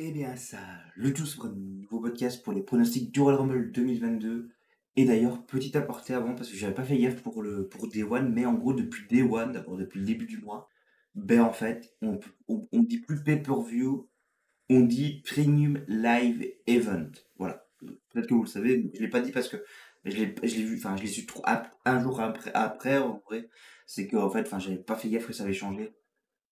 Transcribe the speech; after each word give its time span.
Eh 0.00 0.12
bien 0.12 0.36
ça, 0.36 0.60
le 0.94 1.12
tout 1.12 1.24
pour 1.34 1.46
un 1.46 1.54
nouveau 1.56 1.98
podcast 1.98 2.44
pour 2.44 2.52
les 2.52 2.62
pronostics 2.62 3.10
du 3.10 3.20
Royal 3.20 3.40
Rumble 3.40 3.72
2022. 3.72 4.48
Et 4.94 5.04
d'ailleurs, 5.04 5.44
petit 5.44 5.76
aparté 5.76 6.14
avant, 6.14 6.36
parce 6.36 6.50
que 6.50 6.56
j'avais 6.56 6.72
pas 6.72 6.84
fait 6.84 6.94
hier 6.94 7.16
pour, 7.16 7.42
le, 7.42 7.66
pour 7.66 7.88
Day 7.88 8.04
One, 8.04 8.32
mais 8.32 8.46
en 8.46 8.54
gros 8.54 8.72
depuis 8.74 9.08
Day 9.08 9.22
One, 9.22 9.50
d'abord 9.50 9.76
depuis 9.76 9.98
le 9.98 10.06
début 10.06 10.26
du 10.26 10.38
mois, 10.38 10.68
ben 11.16 11.40
en 11.40 11.52
fait, 11.52 11.96
on, 12.00 12.20
on, 12.46 12.82
dit 12.84 12.98
plus 12.98 13.24
pay-per-view, 13.24 14.08
on 14.70 14.80
dit 14.82 15.20
Premium 15.26 15.82
Live 15.88 16.46
Event. 16.68 17.10
Voilà. 17.36 17.66
Peut-être 17.80 18.28
que 18.28 18.34
vous 18.34 18.44
le 18.44 18.48
savez, 18.48 18.92
je 18.94 19.00
l'ai 19.00 19.10
pas 19.10 19.20
dit 19.20 19.32
parce 19.32 19.48
que 19.48 19.56
je 20.04 20.16
l'ai, 20.16 20.26
vu, 20.62 20.76
enfin 20.76 20.96
je 20.96 21.02
l'ai 21.02 21.08
su 21.08 21.26
un 21.84 22.00
jour 22.00 22.20
après, 22.20 22.52
après 22.54 22.98
en 22.98 23.20
vrai, 23.26 23.48
c'est 23.84 24.06
que 24.06 24.16
en 24.16 24.30
fait, 24.30 24.42
enfin 24.42 24.60
j'avais 24.60 24.76
pas 24.76 24.94
fait 24.94 25.08
gaffe 25.08 25.26
que 25.26 25.32
ça 25.32 25.42
avait 25.42 25.52
changé. 25.52 25.92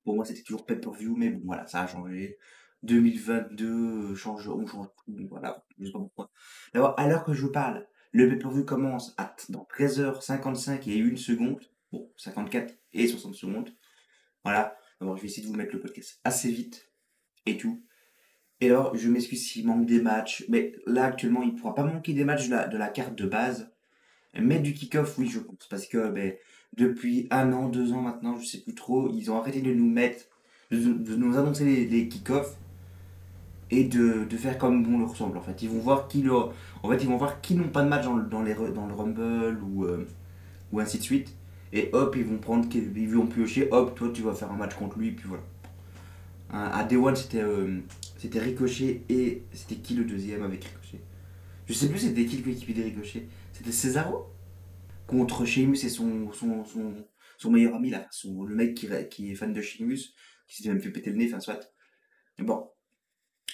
Pour 0.05 0.17
moi 0.17 0.25
c'était 0.25 0.43
toujours 0.43 0.67
pay-per-view, 0.67 1.15
mais 1.17 1.31
bon 1.31 1.43
voilà, 1.45 1.65
ça 1.69 1.83
a 1.83 1.87
changé. 1.87 2.39
2022, 2.87 3.67
euh, 3.67 4.15
change, 4.15 4.49
on 4.49 4.67
change 4.67 4.89
tout, 5.05 5.27
voilà, 5.29 5.65
je 5.79 5.87
sais 5.87 5.93
pas 5.93 5.99
pourquoi. 5.99 6.31
D'abord, 6.73 6.99
à 6.99 7.07
l'heure 7.09 7.25
que 7.25 7.35
je 7.35 7.43
vous 7.43 7.53
parle, 7.53 7.87
le 8.13 8.29
pay-per-view 8.29 8.65
commence 8.65 9.15
à, 9.19 9.35
dans 9.51 9.67
13h55 9.77 10.89
et 10.89 11.03
1 11.03 11.17
seconde, 11.17 11.61
bon, 11.93 12.11
54 12.17 12.75
et 12.93 13.07
60 13.07 13.35
secondes. 13.35 13.71
Voilà, 14.45 14.77
d'abord 15.01 15.17
je 15.17 15.23
vais 15.23 15.29
essayer 15.29 15.43
de 15.43 15.49
vous 15.49 15.57
mettre 15.57 15.75
le 15.75 15.81
podcast 15.81 16.21
assez 16.25 16.51
vite 16.51 16.91
et 17.45 17.57
tout. 17.57 17.83
Et 18.61 18.71
alors, 18.71 18.97
je 18.97 19.09
m'excuse 19.11 19.47
s'il 19.47 19.67
manque 19.67 19.85
des 19.85 20.01
matchs, 20.01 20.47
mais 20.49 20.73
là 20.87 21.05
actuellement, 21.05 21.43
il 21.43 21.53
ne 21.53 21.59
pourra 21.59 21.75
pas 21.75 21.85
manquer 21.85 22.15
des 22.15 22.25
matchs 22.25 22.49
de 22.49 22.77
la, 22.79 22.89
carte 22.89 23.15
de 23.15 23.27
base. 23.27 23.71
Mais 24.39 24.61
du 24.61 24.73
kick-off, 24.73 25.19
oui, 25.19 25.29
je 25.29 25.41
pense, 25.41 25.67
parce 25.69 25.87
que 25.87 26.09
ben, 26.09 26.35
depuis 26.77 27.27
un 27.31 27.53
an, 27.53 27.69
deux 27.69 27.93
ans 27.93 28.01
maintenant, 28.01 28.39
je 28.39 28.47
sais 28.47 28.61
plus 28.61 28.75
trop, 28.75 29.11
ils 29.13 29.31
ont 29.31 29.39
arrêté 29.39 29.61
de 29.61 29.73
nous 29.73 29.89
mettre, 29.91 30.25
de, 30.71 31.17
nous 31.17 31.37
annoncer 31.37 31.65
les, 31.65 31.87
les 31.87 32.09
kick-offs 32.09 32.57
et 33.71 33.85
de, 33.85 34.25
de, 34.25 34.37
faire 34.37 34.59
comme 34.59 34.85
bon 34.85 34.99
leur 34.99 35.17
semble 35.17 35.39
en 35.39 35.43
fait. 35.43 35.63
Ils 35.63 35.71
vont 35.71 35.81
voir 35.81 36.09
qui 36.09 36.23
leur, 36.23 36.53
en 36.83 36.91
fait 36.91 36.99
ils 37.03 37.09
vont 37.09 37.17
voir 37.17 37.41
qui 37.41 37.55
n'ont 37.55 37.69
pas 37.69 37.83
de 37.83 37.89
match 37.89 38.05
dans, 38.05 38.17
dans, 38.17 38.43
dans 38.43 38.87
le 38.87 38.95
Rumble 38.95 39.59
ou, 39.63 39.85
euh, 39.85 40.07
ou 40.73 40.81
ainsi 40.81 40.99
de 40.99 41.03
suite. 41.03 41.35
Et 41.73 41.91
hop, 41.93 42.15
ils 42.17 42.25
vont 42.25 42.39
prendre, 42.39 42.67
ils 42.75 43.09
vont 43.09 43.27
piocher, 43.27 43.69
hop, 43.73 43.95
toi 43.97 44.11
tu 44.15 44.23
vas 44.23 44.35
faire 44.35 44.51
un 44.53 44.57
match 44.57 44.75
contre 44.75 44.99
lui, 44.99 45.13
puis 45.13 45.29
voilà. 45.29 45.43
À 46.49 46.85
Day 46.85 46.95
One, 46.95 47.17
c'était 47.17 47.43
euh, 47.43 47.81
c'était 48.17 48.39
Ricochet 48.39 49.03
et 49.09 49.43
c'était 49.53 49.75
qui 49.77 49.95
le 49.95 50.05
deuxième 50.05 50.43
avec 50.45 50.65
Ricochet? 50.65 51.01
Je 51.67 51.73
sais 51.73 51.89
plus 51.89 51.99
c'était 51.99 52.25
qui 52.25 52.37
le 52.37 52.45
coéquipier 52.45 52.75
de 52.75 52.83
Ricochet. 52.85 53.27
C'était 53.53 53.73
Cesaro? 53.73 54.33
Contre 55.09 55.45
Sheamus 55.45 55.85
et 55.85 55.89
son, 55.89 56.33
son, 56.33 56.65
son, 57.39 57.51
meilleur 57.51 57.77
ami 57.77 57.91
là, 57.91 58.09
le 58.25 58.55
mec 58.55 58.75
qui, 58.75 58.89
qui 59.09 59.31
est 59.31 59.35
fan 59.37 59.53
de 59.53 59.61
Sheamus, 59.61 60.15
qui 60.49 60.63
s'est 60.63 60.69
même 60.69 60.81
fait 60.81 60.91
péter 60.91 61.11
le 61.11 61.17
nez, 61.17 61.29
enfin 61.29 61.39
soit. 61.39 61.73
Bon, 62.39 62.69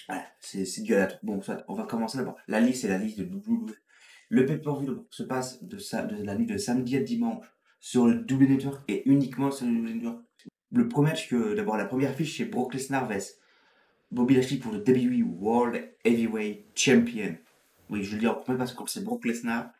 voilà, 0.07 0.25
c'est 0.39 0.81
du 0.81 0.95
à 0.95 1.07
Bon, 1.23 1.41
soit, 1.41 1.63
on 1.67 1.75
va 1.75 1.83
commencer 1.83 2.17
d'abord. 2.17 2.37
La 2.47 2.59
liste, 2.59 2.81
c'est 2.81 2.87
la 2.87 2.97
liste 2.97 3.19
de. 3.19 3.29
Le 4.29 4.45
pay-per-view 4.45 5.07
se 5.09 5.23
passe 5.23 5.63
de, 5.63 5.77
de 5.77 6.23
la 6.23 6.35
nuit 6.35 6.45
de 6.45 6.57
samedi 6.57 6.97
à 6.97 7.01
dimanche 7.01 7.45
sur 7.79 8.07
le 8.07 8.15
double 8.15 8.45
Network 8.45 8.81
et 8.87 9.07
uniquement 9.09 9.51
sur 9.51 9.65
le 9.65 9.73
double 9.73 9.89
Network. 9.89 10.21
Le 10.71 10.87
premier 10.87 11.11
match 11.11 11.29
que, 11.29 11.53
d'abord, 11.53 11.77
la 11.77 11.85
première 11.85 12.15
fiche, 12.15 12.37
c'est 12.37 12.45
Brock 12.45 12.73
Lesnar 12.73 13.07
vs 13.07 13.37
Bobby 14.13 14.35
Lashley 14.35 14.57
pour 14.57 14.71
le 14.71 14.79
WWE 14.79 15.23
World 15.39 15.89
Heavyweight 16.03 16.65
Champion. 16.75 17.35
Oui, 17.89 18.03
je 18.03 18.13
le 18.13 18.19
dis 18.19 18.27
en 18.27 18.35
premier 18.35 18.57
parce 18.57 18.71
que 18.71 18.77
quand 18.77 18.87
c'est 18.87 19.03
Brock 19.03 19.25
Lesnar, 19.25 19.71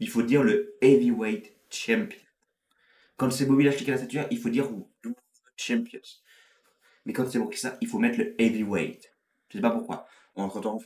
il 0.00 0.08
faut 0.08 0.22
dire 0.22 0.42
le 0.42 0.74
Heavyweight 0.80 1.54
Champion. 1.70 2.20
Quand 3.16 3.30
c'est 3.30 3.46
Bobby 3.46 3.64
Lashley 3.64 3.84
qui 3.84 3.90
a 3.90 3.94
la 3.94 3.98
stature, 3.98 4.26
il 4.30 4.38
faut 4.38 4.48
dire 4.48 4.68
Champions. 5.56 6.00
Mais 7.04 7.12
quand 7.12 7.28
c'est 7.30 7.38
Brock 7.38 7.52
Lesnar, 7.52 7.74
il 7.80 7.88
faut 7.88 7.98
mettre 7.98 8.18
le 8.18 8.40
Heavyweight. 8.40 9.11
Je 9.52 9.58
sais 9.58 9.62
pas 9.62 9.70
pourquoi. 9.70 10.06
Entre 10.34 10.60
temps, 10.60 10.80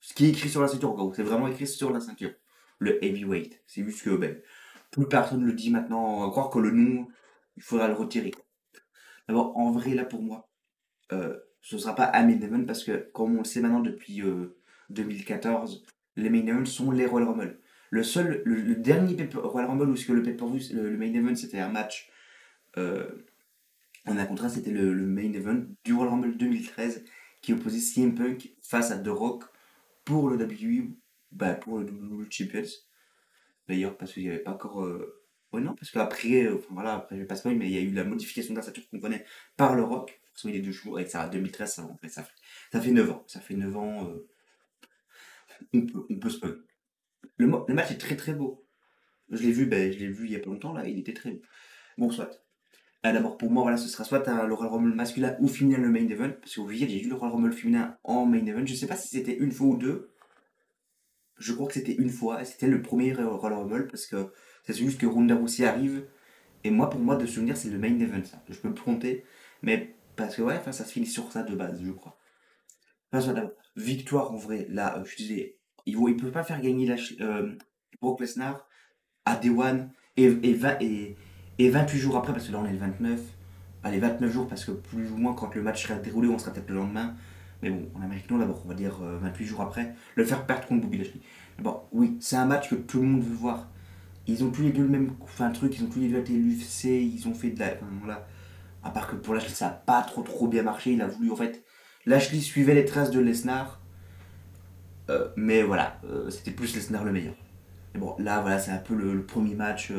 ce 0.00 0.14
qui 0.14 0.26
est 0.26 0.28
écrit 0.30 0.48
sur 0.48 0.60
la 0.60 0.68
ceinture, 0.68 1.12
c'est 1.16 1.24
vraiment 1.24 1.48
écrit 1.48 1.66
sur 1.66 1.92
la 1.92 2.00
ceinture. 2.00 2.32
Le 2.78 3.04
heavyweight. 3.04 3.60
C'est 3.66 3.82
juste 3.82 4.02
que 4.04 4.10
ben, 4.10 4.40
plus 4.90 5.06
personne 5.06 5.44
le 5.44 5.52
dit 5.52 5.70
maintenant. 5.70 6.18
On 6.18 6.24
va 6.24 6.30
croire 6.30 6.50
que 6.50 6.58
le 6.58 6.70
nom, 6.70 7.08
il 7.56 7.62
faudra 7.62 7.88
le 7.88 7.94
retirer. 7.94 8.32
D'abord, 9.28 9.56
en 9.56 9.72
vrai, 9.72 9.94
là 9.94 10.04
pour 10.04 10.22
moi, 10.22 10.48
euh, 11.12 11.36
ce 11.60 11.76
ne 11.76 11.80
sera 11.80 11.94
pas 11.94 12.10
un 12.14 12.24
main 12.24 12.40
event 12.40 12.64
parce 12.64 12.84
que, 12.84 13.10
comme 13.12 13.36
on 13.36 13.38
le 13.38 13.44
sait 13.44 13.60
maintenant 13.60 13.80
depuis 13.80 14.22
2014, 14.90 15.82
euh, 15.84 15.92
les 16.16 16.30
main 16.30 16.46
events 16.46 16.66
sont 16.66 16.90
les 16.90 17.06
Royal 17.06 17.28
Rumble. 17.28 17.60
Le 17.90 18.02
seul, 18.02 18.42
le, 18.44 18.74
dernier 18.76 19.16
Royal 19.34 19.68
Rumble 19.68 19.90
où 19.90 19.94
que 19.94 20.12
le, 20.12 20.22
le, 20.22 20.90
le 20.90 20.96
main 20.96 21.12
event 21.12 21.34
c'était 21.34 21.58
un 21.60 21.68
match 21.68 22.10
euh, 22.78 23.06
en 24.06 24.16
un 24.16 24.24
contrat, 24.24 24.48
c'était 24.48 24.70
le, 24.70 24.92
le, 24.92 25.06
main 25.06 25.32
event 25.32 25.62
du 25.84 25.94
Royal 25.94 26.14
Rumble 26.14 26.36
2013 26.36 27.04
qui 27.42 27.52
opposait 27.52 27.80
CM 27.80 28.14
Punk 28.14 28.54
face 28.62 28.90
à 28.90 28.98
The 28.98 29.08
Rock 29.08 29.44
pour 30.04 30.30
le 30.30 30.36
WWE, 30.36 30.94
bah, 31.32 31.54
pour 31.54 31.78
le 31.78 31.86
WWE 31.86 32.26
Champions. 32.30 32.70
D'ailleurs, 33.68 33.96
parce 33.96 34.12
qu'il 34.12 34.22
n'y 34.22 34.30
avait 34.30 34.38
pas 34.38 34.52
encore. 34.52 34.84
Euh... 34.84 35.18
Ouais, 35.52 35.60
non, 35.60 35.74
parce 35.74 35.90
qu'après, 35.90 36.44
euh, 36.44 36.58
voilà, 36.70 36.94
après, 36.94 37.16
je 37.16 37.20
vais 37.20 37.26
pas 37.26 37.36
mais 37.44 37.66
il 37.66 37.72
y 37.72 37.76
a 37.76 37.82
eu 37.82 37.90
la 37.92 38.04
modification 38.04 38.54
de 38.54 38.60
la 38.60 38.66
qu'on 38.90 39.00
connaît 39.00 39.26
par 39.56 39.74
le 39.74 39.82
Rock. 39.82 40.18
Forcément, 40.32 40.54
il 40.54 40.60
est 40.60 40.62
deux 40.62 40.72
jours, 40.72 40.96
avec 40.96 41.10
ça, 41.10 41.28
2013, 41.28 41.74
ça, 41.74 41.98
fait, 42.00 42.08
ça, 42.08 42.22
fait, 42.22 42.32
ça 42.72 42.80
fait 42.80 42.90
9 42.90 43.10
ans. 43.10 43.24
Ça 43.26 43.40
fait 43.40 43.54
9 43.54 43.76
ans. 43.76 44.08
Euh... 44.08 44.28
On 45.74 45.82
peut, 45.82 46.06
on 46.08 46.18
peut. 46.18 46.66
Le, 47.36 47.46
match 47.46 47.90
est 47.90 47.98
très 47.98 48.16
très 48.16 48.32
beau. 48.32 48.66
Je 49.30 49.42
l'ai 49.42 49.52
vu, 49.52 49.66
ben, 49.66 49.90
vu 49.90 50.26
il 50.26 50.32
y 50.32 50.36
a 50.36 50.40
pas 50.40 50.50
longtemps, 50.50 50.72
là, 50.72 50.86
il 50.86 50.98
était 50.98 51.12
très 51.12 51.32
beau. 51.32 51.42
Bon, 51.98 52.10
soit. 52.10 52.30
Ah, 53.04 53.12
d'abord, 53.12 53.36
pour 53.36 53.50
moi, 53.50 53.62
voilà, 53.62 53.76
ce 53.76 53.88
sera 53.88 54.04
soit 54.04 54.24
le 54.26 54.54
Royal 54.54 54.72
Rumble 54.72 54.94
masculin 54.94 55.36
ou 55.40 55.48
féminin 55.48 55.78
le 55.78 55.90
main 55.90 56.08
event. 56.08 56.30
Parce 56.40 56.54
que 56.54 56.72
j'ai 56.72 56.86
vu 56.86 57.08
le 57.08 57.14
Royal 57.16 57.34
Rumble 57.34 57.52
féminin 57.52 57.96
en 58.04 58.26
main 58.26 58.44
event. 58.46 58.64
Je 58.64 58.74
sais 58.74 58.86
pas 58.86 58.96
si 58.96 59.08
c'était 59.08 59.36
une 59.36 59.50
fois 59.50 59.68
ou 59.68 59.76
deux. 59.76 60.10
Je 61.38 61.52
crois 61.52 61.66
que 61.66 61.74
c'était 61.74 61.94
une 61.94 62.10
fois. 62.10 62.44
C'était 62.44 62.68
le 62.68 62.80
premier 62.80 63.12
Royal 63.12 63.58
Rumble. 63.58 63.88
Parce 63.88 64.06
que 64.06 64.32
c'est 64.64 64.74
juste 64.74 65.00
que 65.00 65.06
Ronda 65.06 65.34
Rousey 65.34 65.66
arrive. 65.66 66.06
Et 66.62 66.70
moi, 66.70 66.90
pour 66.90 67.00
moi, 67.00 67.16
de 67.16 67.26
souvenir, 67.26 67.56
c'est 67.56 67.70
le 67.70 67.78
main 67.78 67.98
event. 67.98 68.24
Ça. 68.24 68.40
Je 68.48 68.58
peux 68.58 68.68
me 68.68 68.74
tromper. 68.74 69.24
Mais 69.62 69.96
parce 70.14 70.36
que, 70.36 70.42
ouais, 70.42 70.60
ça 70.64 70.72
se 70.72 70.92
finit 70.92 71.06
sur 71.06 71.32
ça 71.32 71.42
de 71.42 71.56
base, 71.56 71.80
je 71.82 71.90
crois. 71.90 72.18
Victoire 73.76 74.32
en 74.32 74.36
vrai. 74.36 74.66
Là, 74.68 74.98
euh, 74.98 75.04
je 75.04 75.16
disais, 75.16 75.56
il 75.86 75.98
ne 75.98 76.12
peut 76.12 76.30
pas 76.30 76.44
faire 76.44 76.60
gagner 76.60 76.86
la, 76.86 76.96
euh, 77.20 77.54
Brock 78.00 78.20
Lesnar 78.20 78.68
à 79.24 79.36
Day 79.36 79.50
One 79.50 79.90
et, 80.16 80.26
et 80.26 81.16
et 81.58 81.70
28 81.70 81.98
jours 81.98 82.16
après, 82.16 82.32
parce 82.32 82.46
que 82.46 82.52
là 82.52 82.58
on 82.58 82.66
est 82.66 82.72
le 82.72 82.78
29, 82.78 83.20
allez 83.84 83.98
29 83.98 84.32
jours 84.32 84.48
parce 84.48 84.64
que 84.64 84.72
plus 84.72 85.10
ou 85.10 85.16
moins 85.16 85.34
quand 85.34 85.54
le 85.54 85.62
match 85.62 85.86
sera 85.86 85.98
déroulé, 85.98 86.28
on 86.28 86.38
sera 86.38 86.52
peut-être 86.52 86.70
le 86.70 86.76
lendemain. 86.76 87.14
Mais 87.62 87.70
bon, 87.70 87.88
en 87.94 88.02
Amérique 88.02 88.28
non, 88.30 88.38
d'abord, 88.38 88.62
on 88.64 88.68
va 88.68 88.74
dire 88.74 88.98
28 89.00 89.44
euh, 89.44 89.46
jours 89.46 89.60
après, 89.60 89.94
le 90.16 90.24
faire 90.24 90.44
perdre 90.46 90.66
contre 90.66 90.82
Bobby 90.82 90.98
Lashley. 90.98 91.20
Bon, 91.60 91.80
oui, 91.92 92.16
c'est 92.20 92.36
un 92.36 92.44
match 92.44 92.70
que 92.70 92.74
tout 92.74 93.00
le 93.00 93.06
monde 93.06 93.22
veut 93.22 93.34
voir. 93.34 93.68
Ils 94.26 94.42
ont 94.44 94.50
tous 94.50 94.62
les 94.62 94.70
deux 94.70 94.82
le 94.82 94.88
même 94.88 95.12
enfin, 95.20 95.50
truc, 95.50 95.76
ils 95.78 95.84
ont 95.84 95.88
tous 95.88 96.00
les 96.00 96.08
deux 96.08 96.18
été 96.18 96.32
l'UFC, 96.32 96.84
ils 96.84 97.26
ont 97.28 97.34
fait 97.34 97.50
de 97.50 97.60
la. 97.60 98.26
À 98.84 98.90
part 98.90 99.06
que 99.06 99.14
pour 99.14 99.34
Lashley, 99.34 99.54
ça 99.54 99.66
n'a 99.66 99.70
pas 99.72 100.02
trop 100.02 100.22
trop 100.22 100.48
bien 100.48 100.64
marché. 100.64 100.92
Il 100.92 101.02
a 101.02 101.06
voulu, 101.06 101.30
en 101.30 101.36
fait. 101.36 101.62
Lashley 102.04 102.40
suivait 102.40 102.74
les 102.74 102.84
traces 102.84 103.12
de 103.12 103.20
Lesnar. 103.20 103.80
Euh, 105.10 105.28
mais 105.36 105.62
voilà, 105.62 106.00
euh, 106.04 106.30
c'était 106.30 106.50
plus 106.50 106.74
Lesnar 106.74 107.04
le 107.04 107.12
meilleur. 107.12 107.34
Mais 107.94 108.00
bon, 108.00 108.16
là, 108.18 108.40
voilà, 108.40 108.58
c'est 108.58 108.72
un 108.72 108.78
peu 108.78 108.94
le, 108.94 109.22
premier 109.22 109.54
match 109.54 109.92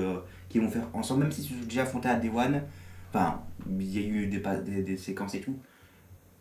qu'ils 0.53 0.61
vont 0.61 0.69
faire 0.69 0.87
ensemble, 0.93 1.23
même 1.23 1.31
s'ils 1.31 1.45
se 1.45 1.49
sont 1.49 1.65
déjà 1.65 1.81
affrontés 1.81 2.09
à 2.09 2.15
Day 2.15 2.29
One. 2.29 2.61
Enfin, 3.09 3.43
il 3.67 3.91
y 3.91 3.97
a 3.97 4.07
eu 4.07 4.27
des, 4.27 4.41
des, 4.63 4.83
des, 4.83 4.97
séquences 4.97 5.33
et 5.35 5.41
tout. 5.41 5.57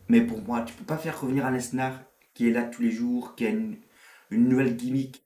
Mais 0.07 0.21
pour 0.21 0.41
moi, 0.41 0.61
tu 0.61 0.73
peux 0.73 0.85
pas 0.85 0.97
faire 0.97 1.19
revenir 1.19 1.45
un 1.45 1.51
Lesnar 1.51 1.99
qui 2.33 2.47
est 2.47 2.51
là 2.51 2.63
tous 2.63 2.81
les 2.81 2.91
jours, 2.91 3.35
qui 3.35 3.45
a 3.45 3.49
une, 3.49 3.77
nouvelle 4.31 4.75
gimmick. 4.77 5.23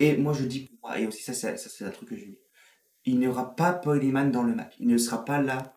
Et 0.00 0.16
moi, 0.16 0.32
je 0.32 0.44
dis 0.44 0.66
pour 0.66 0.88
moi, 0.88 0.98
et 0.98 1.06
aussi 1.06 1.22
ça, 1.22 1.34
ça, 1.34 1.56
c'est 1.56 1.84
un 1.84 1.90
truc 1.90 2.08
que 2.08 2.16
je 2.16 2.24
dis. 2.24 2.38
Il 3.04 3.18
n'y 3.18 3.26
aura 3.26 3.54
pas 3.54 3.72
Paul 3.72 4.02
Heyman 4.02 4.30
dans 4.30 4.42
le 4.42 4.54
match. 4.54 4.74
Il 4.80 4.88
ne 4.88 4.96
sera 4.96 5.24
pas 5.24 5.40
là. 5.40 5.74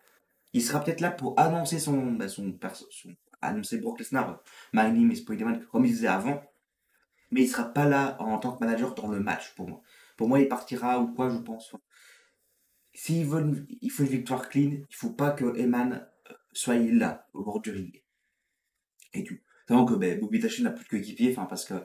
Il 0.54 0.62
sera 0.62 0.82
peut-être 0.82 1.02
là 1.02 1.12
pour 1.12 1.38
annoncer 1.40 1.80
son, 1.80 2.14
bah, 2.14 2.30
son, 2.30 2.58
son, 2.90 3.10
annoncer 3.42 3.78
Brock 3.78 4.00
Lesnar, 4.00 4.42
My 4.74 4.84
name 4.84 5.12
is 5.12 5.22
Paul 5.22 5.40
Heyman, 5.40 5.62
comme 5.72 5.86
il 5.86 5.94
faisait 5.94 6.08
avant 6.08 6.42
mais 7.32 7.42
il 7.42 7.48
sera 7.48 7.66
pas 7.66 7.86
là 7.86 8.16
en 8.20 8.38
tant 8.40 8.54
que 8.54 8.64
manager 8.64 8.94
dans 8.96 9.08
le 9.08 9.20
match 9.20 9.54
pour 9.56 9.68
moi. 9.68 9.82
Pour 10.16 10.28
moi, 10.28 10.40
il 10.40 10.48
partira 10.48 11.00
ou 11.00 11.08
quoi, 11.08 11.30
je 11.30 11.38
pense. 11.38 11.76
S'il 13.00 13.28
veut, 13.28 13.68
il 13.82 13.92
faut 13.92 14.02
une 14.02 14.10
victoire 14.10 14.50
clean, 14.50 14.72
il 14.72 14.96
faut 14.96 15.12
pas 15.12 15.30
que 15.30 15.56
Eman 15.56 15.94
euh, 15.94 16.34
soit 16.52 16.78
là, 16.78 17.28
au 17.36 17.44
bord 17.44 17.62
du 17.62 17.70
ring. 17.70 18.02
Et 19.14 19.24
tout. 19.24 19.38
C'est 19.68 19.76
que 19.76 19.94
ben, 19.94 20.20
Bobby 20.20 20.40
Lashley 20.40 20.64
n'a 20.64 20.72
plus 20.72 20.84
de 20.84 20.90
coéquipier, 20.90 21.32
enfin, 21.32 21.46
parce 21.46 21.64
que, 21.64 21.76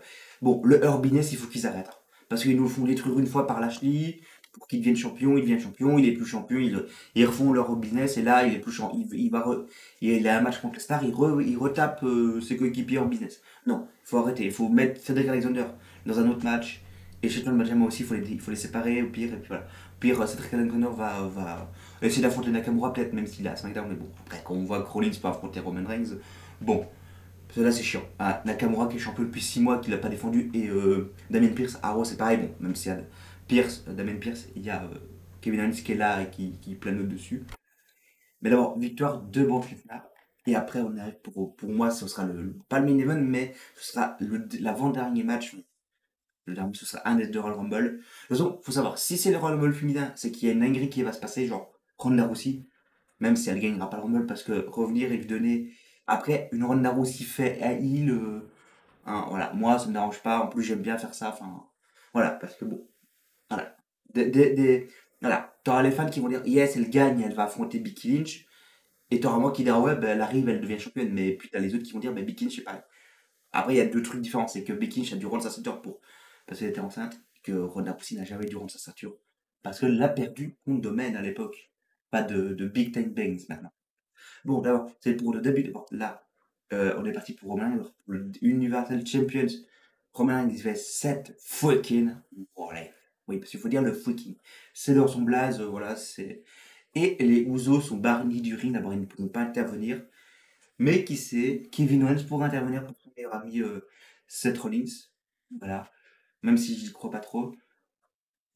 bon, 0.41 0.62
le 0.64 0.82
Urbiness, 0.82 1.32
il 1.32 1.37
faut 1.38 1.49
qu'ils 1.49 1.67
arrêtent. 1.67 1.91
Parce 2.31 2.43
qu'ils 2.43 2.56
nous 2.56 2.67
font 2.67 2.87
détruire 2.87 3.19
une 3.19 3.26
fois 3.26 3.47
par 3.47 3.61
Lashley, 3.61 4.23
pour 4.53 4.67
qu'il 4.67 4.79
devienne 4.79 4.97
champion, 4.97 5.37
il 5.37 5.43
devient 5.43 5.61
champion, 5.61 5.99
il 5.99 6.06
est 6.06 6.12
plus 6.12 6.25
champion, 6.25 6.59
ils, 7.15 7.26
refont 7.26 7.53
leur 7.53 7.76
business 7.76 8.17
et 8.17 8.23
là 8.23 8.47
il 8.47 8.55
est 8.55 8.58
plus 8.58 8.73
champion, 8.73 9.06
il, 9.12 9.31
va 9.31 9.47
il 10.00 10.29
a 10.29 10.38
un 10.38 10.41
match 10.41 10.61
contre 10.61 10.75
les 10.75 10.81
stars, 10.81 11.05
il, 11.05 11.15
il 11.47 11.56
retape 11.56 12.03
euh, 12.05 12.41
ses 12.41 12.56
coéquipiers 12.56 12.99
en 12.99 13.06
business. 13.06 13.43
Non, 13.67 13.87
il 14.03 14.08
faut 14.08 14.19
arrêter, 14.19 14.44
il 14.44 14.53
faut 14.53 14.69
mettre 14.69 15.00
Cedric 15.00 15.29
Alexander 15.29 15.65
dans 16.05 16.19
un 16.19 16.29
autre 16.29 16.44
match 16.44 16.82
et 17.23 17.29
Shelton 17.29 17.53
Benjamin 17.53 17.87
aussi, 17.87 18.03
il 18.03 18.06
faut 18.06 18.15
les, 18.15 18.31
il 18.31 18.41
faut 18.41 18.50
les 18.50 18.56
séparer 18.56 19.03
au 19.03 19.08
pire 19.08 19.32
et 19.32 19.37
puis 19.37 19.49
voilà. 19.49 19.67
Pire, 20.02 20.26
Cedric 20.26 20.52
Alexander 20.52 20.88
va, 20.96 21.28
va 21.28 21.70
essayer 22.02 22.22
d'affronter 22.22 22.50
Nakamura 22.50 22.93
peut-être 22.93 23.12
même 23.12 23.28
s'il 23.28 23.46
est 23.46 23.50
à 23.50 23.54
SmackDown, 23.54 23.87
mais 23.88 23.94
bon, 23.94 24.08
après 24.26 24.43
quand 24.44 24.54
on 24.54 24.64
voit 24.64 24.82
que 24.82 24.88
Rollins 24.88 25.12
peut 25.22 25.28
affronter 25.28 25.60
Roman 25.60 25.87
Reigns, 25.87 26.19
bon, 26.60 26.84
là, 27.56 27.70
c'est 27.70 27.84
chiant. 27.84 28.02
Ah, 28.19 28.43
Nakamura 28.44 28.88
qui 28.88 28.96
est 28.96 28.99
champion 28.99 29.22
depuis 29.22 29.40
6 29.40 29.60
mois, 29.60 29.78
qui 29.78 29.93
l'a 29.93 29.99
pas 29.99 30.08
défendu, 30.08 30.50
et 30.54 30.69
euh, 30.69 31.12
Damien 31.31 31.50
Pierce, 31.50 31.78
à 31.84 31.93
Raw, 31.93 32.04
c'est 32.04 32.16
pareil. 32.16 32.38
Bon, 32.38 32.50
même 32.58 32.75
si 32.75 32.90
a 32.90 32.99
Pierce, 33.46 33.84
euh, 33.87 33.93
Damien 33.93 34.16
Pierce, 34.16 34.49
il 34.56 34.62
y 34.62 34.70
a 34.70 34.82
euh, 34.82 34.88
Kevin 35.40 35.60
Owens 35.60 35.82
qui 35.84 35.93
est 35.93 35.96
là 35.96 36.22
et 36.22 36.31
qui, 36.31 36.58
qui 36.60 36.75
planote 36.75 37.08
dessus. 37.08 37.44
Mais 38.40 38.50
d'abord, 38.50 38.76
victoire 38.76 39.22
de 39.22 39.43
Lesnar. 39.43 40.02
Et 40.46 40.56
après, 40.56 40.81
on 40.81 40.96
arrive 40.96 41.20
pour, 41.22 41.55
pour 41.55 41.69
moi, 41.69 41.93
ce 41.93 42.08
sera 42.08 42.25
le, 42.25 42.56
pas 42.69 42.81
le 42.81 42.87
main 42.87 42.98
event, 42.98 43.20
mais 43.20 43.55
ce 43.76 43.93
sera 43.93 44.16
l'avant-dernier 44.58 45.22
match. 45.22 45.55
Le 46.47 46.55
dernier, 46.55 46.75
ce 46.75 46.87
sera 46.87 47.06
un 47.09 47.15
des 47.15 47.29
deux 47.29 47.41
Royal 47.41 47.59
Rumble. 47.59 47.85
De 47.85 47.97
toute 47.99 48.29
façon, 48.29 48.61
faut 48.62 48.73
savoir, 48.73 48.99
si 48.99 49.17
c'est 49.17 49.31
le 49.31 49.39
Royal 49.39 49.59
Rumble 49.59 49.75
féminin, 49.75 50.12
c'est 50.17 50.33
qu'il 50.33 50.49
y 50.49 50.50
a 50.50 50.55
une 50.55 50.61
dinguerie 50.61 50.91
qui 50.91 51.03
va 51.03 51.12
se 51.12 51.21
passer, 51.21 51.47
genre 51.47 51.73
Ronda 51.99 52.27
Rousey, 52.27 52.67
même 53.21 53.37
si 53.37 53.49
elle 53.50 53.61
gagnera 53.61 53.89
pas 53.89 53.99
le 53.99 54.03
Rumble, 54.03 54.27
parce 54.27 54.43
que 54.43 54.67
revenir 54.69 55.12
et 55.12 55.17
lui 55.17 55.27
donner. 55.27 55.73
Après, 56.06 56.49
une 56.53 56.65
Ronda 56.65 56.91
Rousey 56.91 57.25
fait 57.25 57.62
à 57.62 57.73
il, 57.75 58.11
euh, 58.11 58.50
hein, 59.06 59.27
voilà, 59.29 59.53
moi 59.55 59.79
ça 59.79 59.87
me 59.87 59.93
dérange 59.93 60.21
pas, 60.23 60.41
en 60.41 60.49
plus 60.49 60.65
j'aime 60.65 60.83
bien 60.83 60.99
faire 60.99 61.15
ça, 61.15 61.29
enfin, 61.29 61.65
voilà, 62.12 62.31
parce 62.31 62.56
que 62.56 62.65
bon, 62.65 62.89
voilà. 63.49 63.77
Des, 64.15 64.89
voilà, 65.21 65.56
t'auras 65.62 65.83
les 65.83 65.93
fans 65.93 66.09
qui 66.09 66.21
vont 66.21 66.29
dire, 66.29 66.44
yes, 66.44 66.77
elle 66.77 66.91
gagne, 66.91 67.21
elle 67.21 67.35
va 67.35 67.44
affronter 67.44 67.79
Becky 67.79 68.19
Lynch, 68.19 68.47
et 69.12 69.21
t'auras 69.21 69.39
moi 69.39 69.53
qui 69.53 69.62
dira, 69.62 69.81
ouais, 69.81 69.94
ben, 69.94 70.11
elle 70.11 70.21
arrive, 70.21 70.49
elle 70.49 70.61
devient 70.61 70.79
championne, 70.81 71.12
mais 71.12 71.33
puis 71.33 71.49
t'as 71.50 71.61
les 71.61 71.75
autres 71.75 71.85
qui 71.85 71.93
vont 71.93 72.00
dire, 72.00 72.12
ben, 72.12 72.25
Becky 72.25 72.44
Lynch, 72.44 72.56
c'est 72.56 72.62
pareil. 72.62 72.83
Après, 73.53 73.75
il 73.75 73.77
y 73.77 73.81
a 73.81 73.87
deux 73.87 74.03
trucs 74.03 74.21
différents, 74.21 74.49
c'est 74.49 74.65
que 74.65 74.73
Becky 74.73 75.00
Lynch 75.00 75.12
a 75.12 75.17
dû 75.17 75.27
rendre 75.27 75.43
sa 75.49 75.73
pour, 75.73 76.00
parce 76.47 76.61
qu'elle 76.61 76.71
était 76.71 76.81
enceinte, 76.81 77.21
que 77.43 77.53
Ronda 77.53 77.93
Rousey 77.93 78.17
n'a 78.17 78.25
jamais 78.25 78.47
dû 78.47 78.56
rendre 78.56 78.71
sa 78.71 78.79
ceinture, 78.79 79.17
parce 79.62 79.81
qu'elle 79.81 79.97
l'a 79.97 80.09
perdu 80.09 80.56
contre 80.65 80.81
Domaine 80.81 81.17
à 81.17 81.23
l'époque, 81.23 81.73
pas 82.11 82.23
de, 82.23 82.55
de 82.55 82.67
Big 82.67 82.93
Time 82.93 83.12
Bangs 83.12 83.44
maintenant. 83.49 83.73
Bon, 84.44 84.61
d'abord, 84.61 84.91
c'est 85.00 85.15
pour 85.15 85.33
le 85.33 85.41
début. 85.41 85.73
Là, 85.91 86.27
euh, 86.73 86.94
on 86.99 87.05
est 87.05 87.12
parti 87.12 87.35
pour 87.35 87.59
pour 87.59 87.93
le 88.06 88.31
Universal 88.41 89.06
Champions. 89.06 89.47
Roman 90.12 90.43
Reigns, 90.43 90.50
il 90.50 90.61
fait 90.61 90.75
7 90.75 91.37
fucking. 91.41 92.15
Oui, 93.29 93.39
parce 93.39 93.50
qu'il 93.50 93.61
faut 93.61 93.69
dire 93.69 93.83
le 93.83 93.93
fucking. 93.93 94.37
C'est 94.75 94.94
dans 94.94 95.09
son 95.09 95.23
blaze, 95.23 95.61
euh, 95.61 95.67
voilà. 95.67 95.97
Et 96.94 97.17
les 97.21 97.41
Usos 97.41 97.81
sont 97.81 97.97
barnis 97.97 98.43
du 98.43 98.55
ring, 98.55 98.73
d'abord 98.73 98.93
ils 98.93 99.00
ne 99.00 99.06
pourront 99.06 99.29
pas 99.29 99.41
intervenir. 99.41 100.05
Mais 100.79 101.05
qui 101.05 101.17
sait, 101.17 101.69
Kevin 101.71 102.03
Owens 102.05 102.25
pourra 102.25 102.47
intervenir 102.47 102.85
pour 102.85 102.97
son 102.99 103.11
meilleur 103.17 103.35
ami 103.35 103.61
euh, 103.61 103.89
Seth 104.27 104.59
Rollins. 104.59 104.85
Voilà. 105.59 105.91
Même 106.43 106.56
si 106.56 106.77
je 106.79 106.87
n'y 106.87 106.93
crois 106.93 107.11
pas 107.11 107.21
trop. 107.21 107.53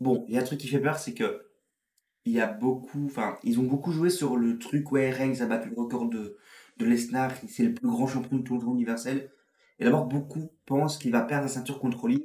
Bon, 0.00 0.24
il 0.28 0.34
y 0.34 0.38
a 0.38 0.40
un 0.40 0.44
truc 0.44 0.60
qui 0.60 0.68
fait 0.68 0.80
peur, 0.80 0.98
c'est 0.98 1.14
que 1.14 1.42
il 2.24 2.32
y 2.32 2.40
a 2.40 2.48
beaucoup, 2.48 3.06
enfin, 3.06 3.38
ils 3.44 3.60
ont 3.60 3.64
beaucoup 3.64 3.92
joué 3.92 4.10
sur 4.10 4.36
le 4.36 4.58
truc, 4.58 4.90
ouais, 4.92 5.10
Reigns 5.10 5.40
a 5.40 5.46
battu 5.46 5.70
le 5.70 5.76
record 5.76 6.08
de, 6.08 6.36
de 6.76 6.84
Lesnar, 6.84 7.32
c'est 7.48 7.62
le 7.64 7.74
plus 7.74 7.86
grand 7.88 8.06
champion 8.08 8.38
de 8.38 8.42
tournoi 8.42 8.74
universel. 8.74 9.30
Et 9.78 9.84
d'abord, 9.84 10.06
beaucoup 10.06 10.50
pensent 10.66 10.98
qu'il 10.98 11.12
va 11.12 11.22
perdre 11.22 11.44
la 11.44 11.48
ceinture 11.48 11.78
contre 11.78 12.00
Rollins, 12.00 12.18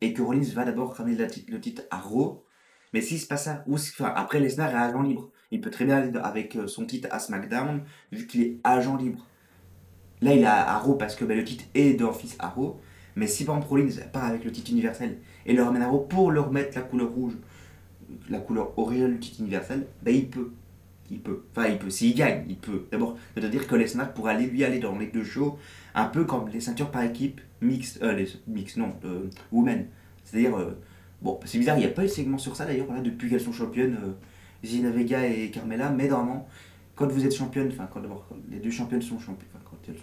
et, 0.00 0.14
que 0.14 0.22
Rollins 0.22 0.42
va 0.54 0.64
d'abord 0.64 0.94
ramener 0.94 1.16
le 1.48 1.60
titre 1.60 1.82
à 1.90 1.98
Raw. 1.98 2.44
Mais 2.92 3.00
s'il 3.00 3.18
se 3.18 3.26
passe 3.26 3.44
ça, 3.44 3.64
ou 3.66 3.78
si- 3.78 3.90
enfin, 3.98 4.12
après 4.14 4.38
Lesnar 4.38 4.70
est 4.70 4.76
agent 4.76 5.02
libre, 5.02 5.32
il 5.50 5.60
peut 5.60 5.70
très 5.70 5.84
bien 5.84 5.96
aller 5.96 6.16
avec 6.22 6.56
euh, 6.56 6.66
son 6.68 6.86
titre 6.86 7.08
à 7.10 7.18
SmackDown, 7.18 7.84
vu 8.12 8.26
qu'il 8.26 8.42
est 8.42 8.60
agent 8.62 8.96
libre. 8.96 9.26
Là, 10.20 10.34
il 10.34 10.42
est 10.42 10.46
à 10.46 10.78
Raw 10.78 10.94
parce 10.96 11.16
que 11.16 11.24
ben, 11.24 11.36
le 11.36 11.44
titre 11.44 11.64
est 11.74 11.94
d'office 11.94 12.36
à 12.38 12.48
Raw. 12.48 12.80
Mais 13.16 13.26
si 13.26 13.44
par 13.44 13.56
exemple 13.56 13.70
Rollins 13.70 14.02
part 14.12 14.24
avec 14.24 14.44
le 14.44 14.52
titre 14.52 14.70
universel 14.70 15.18
et 15.46 15.52
le 15.52 15.62
ramène 15.62 15.82
à 15.82 15.88
Raw 15.88 16.00
pour 16.00 16.30
leur 16.30 16.50
mettre 16.50 16.76
la 16.76 16.82
couleur 16.82 17.10
rouge, 17.10 17.34
la 18.28 18.38
couleur 18.38 18.78
originale 18.78 19.14
du 19.14 19.20
titre 19.20 19.40
universel, 19.40 19.86
ben 20.02 20.14
il 20.14 20.28
peut. 20.28 20.52
Il 21.10 21.20
peut. 21.20 21.44
Enfin, 21.50 21.68
il 21.68 21.78
peut. 21.78 21.90
S'il 21.90 22.14
gagne, 22.14 22.44
il 22.48 22.56
peut. 22.56 22.86
D'abord, 22.90 23.18
c'est-à-dire 23.34 23.66
que 23.66 23.74
Lesnar 23.74 24.14
pourra 24.14 24.30
aller 24.30 24.46
lui 24.46 24.64
aller 24.64 24.78
dans 24.78 24.98
les 24.98 25.06
deux 25.06 25.22
shows, 25.24 25.58
un 25.94 26.06
peu 26.06 26.24
comme 26.24 26.48
les 26.48 26.60
ceintures 26.60 26.90
par 26.90 27.02
équipe 27.02 27.40
mixtes, 27.60 28.02
euh, 28.02 28.14
les 28.14 28.26
mix, 28.46 28.76
non, 28.76 28.94
euh, 29.04 29.28
women. 29.52 29.86
C'est-à-dire, 30.24 30.56
euh, 30.56 30.78
bon, 31.22 31.38
c'est 31.44 31.58
bizarre, 31.58 31.76
il 31.76 31.80
n'y 31.80 31.86
a 31.86 31.90
pas 31.90 32.02
eu 32.02 32.06
de 32.06 32.10
segment 32.10 32.38
sur 32.38 32.56
ça 32.56 32.64
d'ailleurs, 32.64 32.86
depuis 33.02 33.28
qu'elles 33.28 33.40
sont 33.40 33.52
championnes, 33.52 33.98
euh, 34.02 34.12
Zelina 34.66 34.90
Vega 34.90 35.26
et 35.26 35.50
Carmela, 35.50 35.90
mais 35.90 36.08
normalement, 36.08 36.48
quand 36.94 37.10
vous 37.10 37.24
êtes 37.24 37.34
championne, 37.34 37.68
enfin, 37.72 37.88
quand 37.92 38.00
d'abord, 38.00 38.26
les 38.50 38.58
deux 38.58 38.70
championnes 38.70 39.02
sont 39.02 39.18
championnes, 39.18 39.48
quand 39.64 39.76
elles 39.86 39.96
sont 39.96 40.02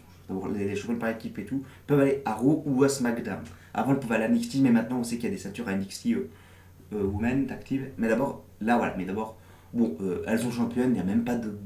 les, 0.54 0.68
les 0.68 0.76
championnes 0.76 1.00
par 1.00 1.10
équipe 1.10 1.38
et 1.40 1.46
tout, 1.46 1.64
peuvent 1.88 2.00
aller 2.00 2.22
à 2.26 2.34
Raw 2.34 2.64
ou 2.66 2.84
à 2.84 2.90
SmackDown. 2.90 3.44
Avant, 3.74 3.92
elles 3.94 4.00
pouvaient 4.00 4.16
aller 4.16 4.26
à 4.26 4.30
NXT, 4.30 4.56
mais 4.62 4.72
maintenant, 4.72 5.00
on 5.00 5.04
sait 5.04 5.16
qu'il 5.16 5.26
y 5.26 5.28
a 5.28 5.36
des 5.36 5.42
ceintures 5.42 5.68
à 5.68 5.76
NXT 5.76 6.08
euh, 6.08 6.30
euh, 6.94 7.04
Women 7.04 7.50
actives. 7.52 7.90
Mais 7.98 8.08
d'abord, 8.08 8.44
là, 8.60 8.78
voilà, 8.78 8.96
mais 8.98 9.06
d'abord, 9.06 9.38
bon, 9.74 9.96
euh, 10.02 10.24
elles 10.28 10.40
sont 10.40 10.52
championnes, 10.52 10.90
il 10.90 10.94
n'y 10.94 11.00
a 11.00 11.04
même 11.04 11.24
pas 11.24 11.36
de. 11.36 11.58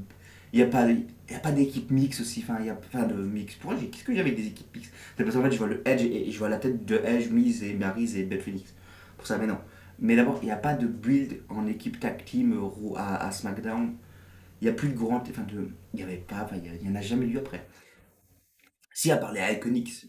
Il 0.52 0.60
n'y 0.60 0.62
a 0.62 0.68
pas, 0.68 0.88
y 0.88 1.04
pas 1.42 1.50
d'équipe 1.50 1.90
mix 1.90 2.20
aussi, 2.20 2.42
enfin, 2.42 2.56
il 2.60 2.64
n'y 2.64 2.70
a 2.70 2.74
pas 2.76 3.02
de 3.02 3.14
mix. 3.14 3.56
Pourquoi 3.56 3.78
Qu'est-ce 3.78 4.04
que 4.04 4.14
j'ai 4.14 4.20
avec 4.20 4.36
des 4.36 4.46
équipes 4.46 4.74
mix? 4.74 4.90
C'est 5.16 5.24
parce 5.24 5.36
qu'en 5.36 5.42
fait, 5.42 5.50
je 5.50 5.58
vois 5.58 5.66
le 5.66 5.82
Edge 5.86 6.02
et, 6.02 6.30
je 6.30 6.38
vois 6.38 6.48
la 6.48 6.58
tête 6.58 6.86
de 6.86 7.00
Edge, 7.04 7.30
Miz 7.30 7.64
et 7.64 7.74
Maryse 7.74 8.16
et 8.16 8.22
Beth 8.22 8.42
Phoenix. 8.42 8.72
Pour 9.18 9.26
ça, 9.26 9.36
mais 9.38 9.46
non. 9.46 9.58
Mais 9.98 10.14
d'abord, 10.14 10.38
il 10.42 10.46
n'y 10.46 10.52
a 10.52 10.56
pas 10.56 10.74
de 10.74 10.86
build 10.86 11.42
en 11.48 11.66
équipe 11.66 11.98
tag 11.98 12.24
team 12.24 12.56
à, 12.96 13.30
SmackDown. 13.32 13.94
Il 14.60 14.64
n'y 14.64 14.70
a 14.70 14.72
plus 14.72 14.88
de 14.88 14.94
grand. 14.94 15.22
Enfin, 15.28 15.42
de, 15.42 15.68
il 15.92 15.96
n'y 15.96 16.02
avait 16.02 16.16
pas, 16.16 16.48
il 16.54 16.88
n'y 16.88 16.96
en 16.96 16.98
a 16.98 17.02
jamais 17.02 17.26
eu 17.26 17.38
après. 17.38 17.66
Si, 18.96 19.10
à 19.10 19.18
part 19.18 19.34
les 19.34 19.42
Iconics, 19.42 20.06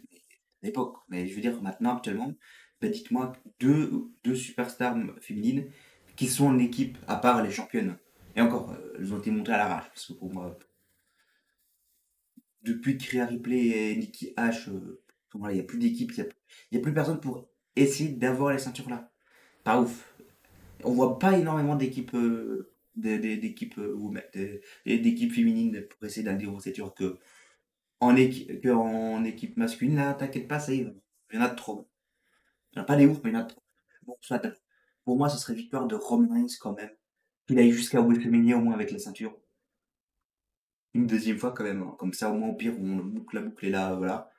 à 0.63 0.65
l'époque, 0.65 0.95
mais 1.09 1.27
je 1.27 1.35
veux 1.35 1.41
dire, 1.41 1.61
maintenant, 1.61 1.97
actuellement, 1.97 2.33
ben, 2.79 2.89
dites-moi 2.89 3.33
deux, 3.59 4.09
superstars 4.33 4.95
féminines 5.19 5.69
qui 6.15 6.27
sont 6.27 6.45
en 6.45 6.57
équipe, 6.57 6.97
à 7.05 7.17
part 7.17 7.43
les 7.43 7.51
championnes. 7.51 7.97
Et 8.37 8.39
encore, 8.39 8.71
euh, 8.71 8.95
elles 8.97 9.13
ont 9.13 9.19
été 9.19 9.29
montées 9.29 9.51
à 9.51 9.57
l'arrache, 9.57 9.89
parce 9.89 10.05
que 10.05 10.13
pour 10.13 10.33
moi, 10.33 10.57
depuis 12.61 12.97
que 12.97 13.17
Ripley 13.27 13.91
et 13.91 13.97
Nikki 13.97 14.33
H, 14.37 14.69
euh, 14.69 15.03
il 15.35 15.55
n'y 15.55 15.59
a 15.59 15.63
plus 15.63 15.79
d'équipe, 15.79 16.13
il 16.15 16.25
n'y 16.71 16.77
a, 16.77 16.81
plus 16.81 16.93
personne 16.93 17.19
pour 17.19 17.45
essayer 17.75 18.11
d'avoir 18.11 18.53
les 18.53 18.59
ceintures 18.59 18.89
là. 18.89 19.11
Pas 19.65 19.81
ouf. 19.81 20.15
On 20.85 20.93
voit 20.93 21.19
pas 21.19 21.37
énormément 21.37 21.75
d'équipes 21.75 22.15
euh, 22.15 22.71
d'équipes 22.95 23.73
féminines 25.33 25.85
pour 25.89 26.07
essayer 26.07 26.23
d'aller 26.23 26.45
aux 26.45 26.61
ceintures 26.61 26.93
que 26.93 27.19
en, 27.99 28.15
équipe, 28.15 28.61
que 28.61 28.69
en 28.69 29.23
équipe 29.23 29.57
masculine, 29.57 29.95
là, 29.95 30.13
t'inquiète 30.13 30.47
pas, 30.47 30.59
ça 30.59 30.73
y 30.73 30.81
est, 30.81 30.93
il 31.31 31.35
y 31.35 31.39
en 31.39 31.45
a 31.45 31.49
de 31.49 31.55
trop. 31.55 31.89
Il 32.71 32.77
n'y 32.77 32.81
en 32.81 32.83
a 32.83 32.85
pas 32.85 32.95
des 32.95 33.05
ouf, 33.07 33.19
mais 33.23 33.31
il 33.31 33.33
y 33.33 33.37
en 33.37 33.41
a 33.41 33.43
de 33.43 33.49
trop. 33.49 33.63
Bon, 34.03 34.15
soit, 34.21 34.41
pour 35.03 35.17
moi, 35.17 35.29
ce 35.29 35.37
serait 35.37 35.53
victoire 35.53 35.87
de 35.87 35.95
Roman 35.95 36.45
quand 36.59 36.73
même. 36.73 36.91
Qu'il 37.47 37.59
aille 37.59 37.71
jusqu'à 37.71 38.01
WrestleMania 38.01 38.57
au 38.57 38.61
moins 38.61 38.73
avec 38.73 38.91
la 38.91 38.99
ceinture. 38.99 39.37
Une 40.93 41.07
deuxième 41.07 41.37
fois 41.37 41.51
quand 41.53 41.63
même. 41.63 41.81
hein. 41.83 41.95
Comme 41.99 42.13
ça, 42.13 42.29
au 42.31 42.35
moins, 42.37 42.49
au 42.49 42.55
pire, 42.55 42.75
on 42.79 42.97
boucle 42.97 43.35
la 43.37 43.41
boucle 43.43 43.65
et 43.65 43.69
là, 43.69 43.95
voilà. 43.95 44.29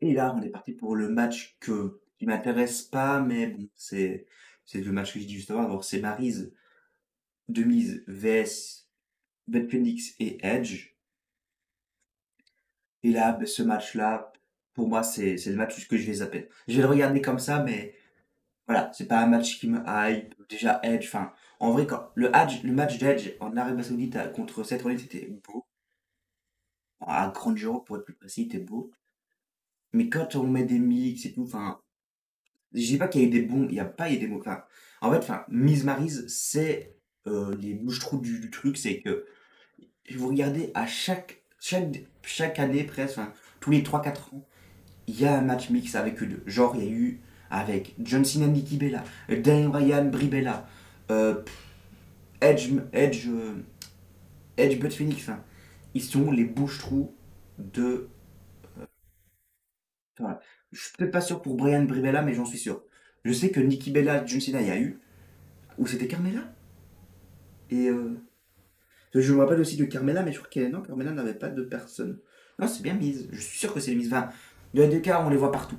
Et 0.00 0.12
là, 0.12 0.34
on 0.36 0.42
est 0.42 0.50
parti 0.50 0.72
pour 0.72 0.96
le 0.96 1.08
match 1.08 1.56
que, 1.60 2.00
qui 2.18 2.26
m'intéresse 2.26 2.82
pas, 2.82 3.20
mais 3.20 3.46
bon, 3.48 3.68
c'est, 3.74 4.26
c'est 4.64 4.80
le 4.82 4.92
match 4.92 5.14
que 5.14 5.18
j'ai 5.20 5.26
dit 5.26 5.36
juste 5.36 5.50
avant. 5.50 5.80
C'est 5.82 6.00
Maryse 6.00 6.52
de 7.48 7.62
mise 7.64 8.04
vs 8.06 8.86
Beth 9.48 9.70
Phoenix 9.70 10.14
et 10.18 10.38
Edge. 10.46 10.89
Et 13.02 13.12
là, 13.12 13.32
ben, 13.32 13.46
ce 13.46 13.62
match-là, 13.62 14.32
pour 14.74 14.88
moi, 14.88 15.02
c'est, 15.02 15.36
le 15.46 15.56
match 15.56 15.88
que 15.88 15.96
je 15.96 16.06
vais 16.06 16.14
zapper. 16.14 16.48
Je 16.68 16.76
vais 16.76 16.82
le 16.82 16.88
regarder 16.88 17.20
comme 17.20 17.38
ça, 17.38 17.62
mais 17.62 17.94
voilà, 18.66 18.90
c'est 18.94 19.06
pas 19.08 19.20
un 19.20 19.26
match 19.26 19.58
qui 19.58 19.68
me 19.68 19.80
hype. 19.86 20.34
Déjà, 20.48 20.80
Edge, 20.82 21.06
enfin, 21.06 21.32
en 21.60 21.72
vrai, 21.72 21.86
quand 21.86 22.10
le, 22.14 22.30
Edge, 22.34 22.62
le 22.64 22.72
match 22.72 22.98
d'Edge 22.98 23.32
en 23.40 23.56
Arabie 23.56 23.84
Saoudite 23.84 24.32
contre 24.32 24.64
Seth 24.64 24.82
Rollins, 24.82 24.98
c'était 24.98 25.26
beau. 25.26 25.66
À 27.00 27.28
grande 27.34 27.56
jour, 27.56 27.84
pour 27.84 27.96
être 27.96 28.04
plus 28.04 28.14
précis, 28.14 28.44
c'était 28.44 28.64
beau. 28.64 28.92
Mais 29.92 30.08
quand 30.08 30.36
on 30.36 30.46
met 30.46 30.64
des 30.64 30.78
mix 30.78 31.24
et 31.26 31.32
tout, 31.32 31.42
enfin, 31.42 31.80
je 32.72 32.80
dis 32.80 32.98
pas 32.98 33.08
qu'il 33.08 33.22
y 33.22 33.24
a 33.24 33.26
eu 33.28 33.30
des 33.30 33.42
bons, 33.42 33.66
il 33.68 33.74
y 33.74 33.80
a 33.80 33.84
pas 33.84 34.12
eu 34.12 34.18
des 34.18 34.26
bons. 34.26 34.38
Enfin, 34.38 34.64
en 35.00 35.10
fait, 35.10 35.18
enfin, 35.18 35.44
Miss 35.48 35.84
Maryse, 35.84 36.26
c'est 36.28 36.96
euh, 37.26 37.54
les 37.56 37.74
bouches-trous 37.74 38.18
du 38.18 38.50
truc, 38.50 38.76
c'est 38.76 39.00
que 39.00 39.26
vous 40.14 40.28
regardez 40.28 40.70
à 40.74 40.86
chaque, 40.86 41.39
chaque, 41.60 42.02
chaque 42.24 42.58
année 42.58 42.84
presque, 42.84 43.18
enfin, 43.18 43.32
tous 43.60 43.70
les 43.70 43.82
3-4 43.82 44.34
ans, 44.34 44.46
il 45.06 45.20
y 45.20 45.26
a 45.26 45.38
un 45.38 45.42
match 45.42 45.70
mix 45.70 45.94
avec 45.94 46.22
eux 46.22 46.26
deux. 46.26 46.42
Genre, 46.46 46.76
il 46.76 46.84
y 46.84 46.88
a 46.88 46.90
eu 46.90 47.20
avec 47.50 47.94
John 48.00 48.24
Cena, 48.24 48.46
Nikki 48.46 48.76
Bella, 48.78 49.04
euh, 49.30 49.40
Daniel 49.40 49.68
Bryan, 49.68 50.10
Brie 50.10 50.28
Bella, 50.28 50.68
euh, 51.10 51.42
Edge, 52.40 52.70
Edge, 52.92 53.28
euh, 53.28 53.62
Edge, 54.56 54.78
Bud 54.78 54.92
Phoenix. 54.92 55.28
hein. 55.28 55.42
Ils 55.94 56.02
sont 56.02 56.30
les 56.30 56.44
bouches-trous 56.44 57.14
de. 57.58 58.08
Voilà. 60.18 60.40
Je 60.72 60.80
suis 60.80 61.10
pas 61.10 61.20
sûr 61.20 61.42
pour 61.42 61.56
Brian 61.56 61.82
Brie 61.84 62.00
Bella, 62.00 62.22
mais 62.22 62.34
j'en 62.34 62.44
suis 62.44 62.58
sûr. 62.58 62.82
Je 63.24 63.32
sais 63.32 63.50
que 63.50 63.60
Nikki 63.60 63.90
Bella, 63.90 64.24
John 64.24 64.40
Cena, 64.40 64.60
il 64.60 64.68
y 64.68 64.70
a 64.70 64.78
eu. 64.78 65.00
Ou 65.78 65.86
c'était 65.86 66.08
Carmela 66.08 66.54
Et. 67.70 67.90
Je 69.14 69.32
me 69.32 69.38
rappelle 69.40 69.60
aussi 69.60 69.76
de 69.76 69.84
Carmela, 69.84 70.22
mais 70.22 70.32
je 70.32 70.38
crois 70.38 70.50
que 70.50 70.68
non, 70.68 70.82
Carmela 70.82 71.10
n'avait 71.10 71.34
pas 71.34 71.48
de 71.48 71.62
personne. 71.62 72.18
Non, 72.58 72.68
c'est 72.68 72.82
bien 72.82 72.94
mise. 72.94 73.28
Je 73.32 73.40
suis 73.40 73.58
sûr 73.58 73.74
que 73.74 73.80
c'est 73.80 73.94
mise. 73.94 74.08
Enfin, 74.08 74.28
de 74.74 74.98
cas, 74.98 75.22
on 75.24 75.30
les 75.30 75.36
voit 75.36 75.50
partout. 75.50 75.78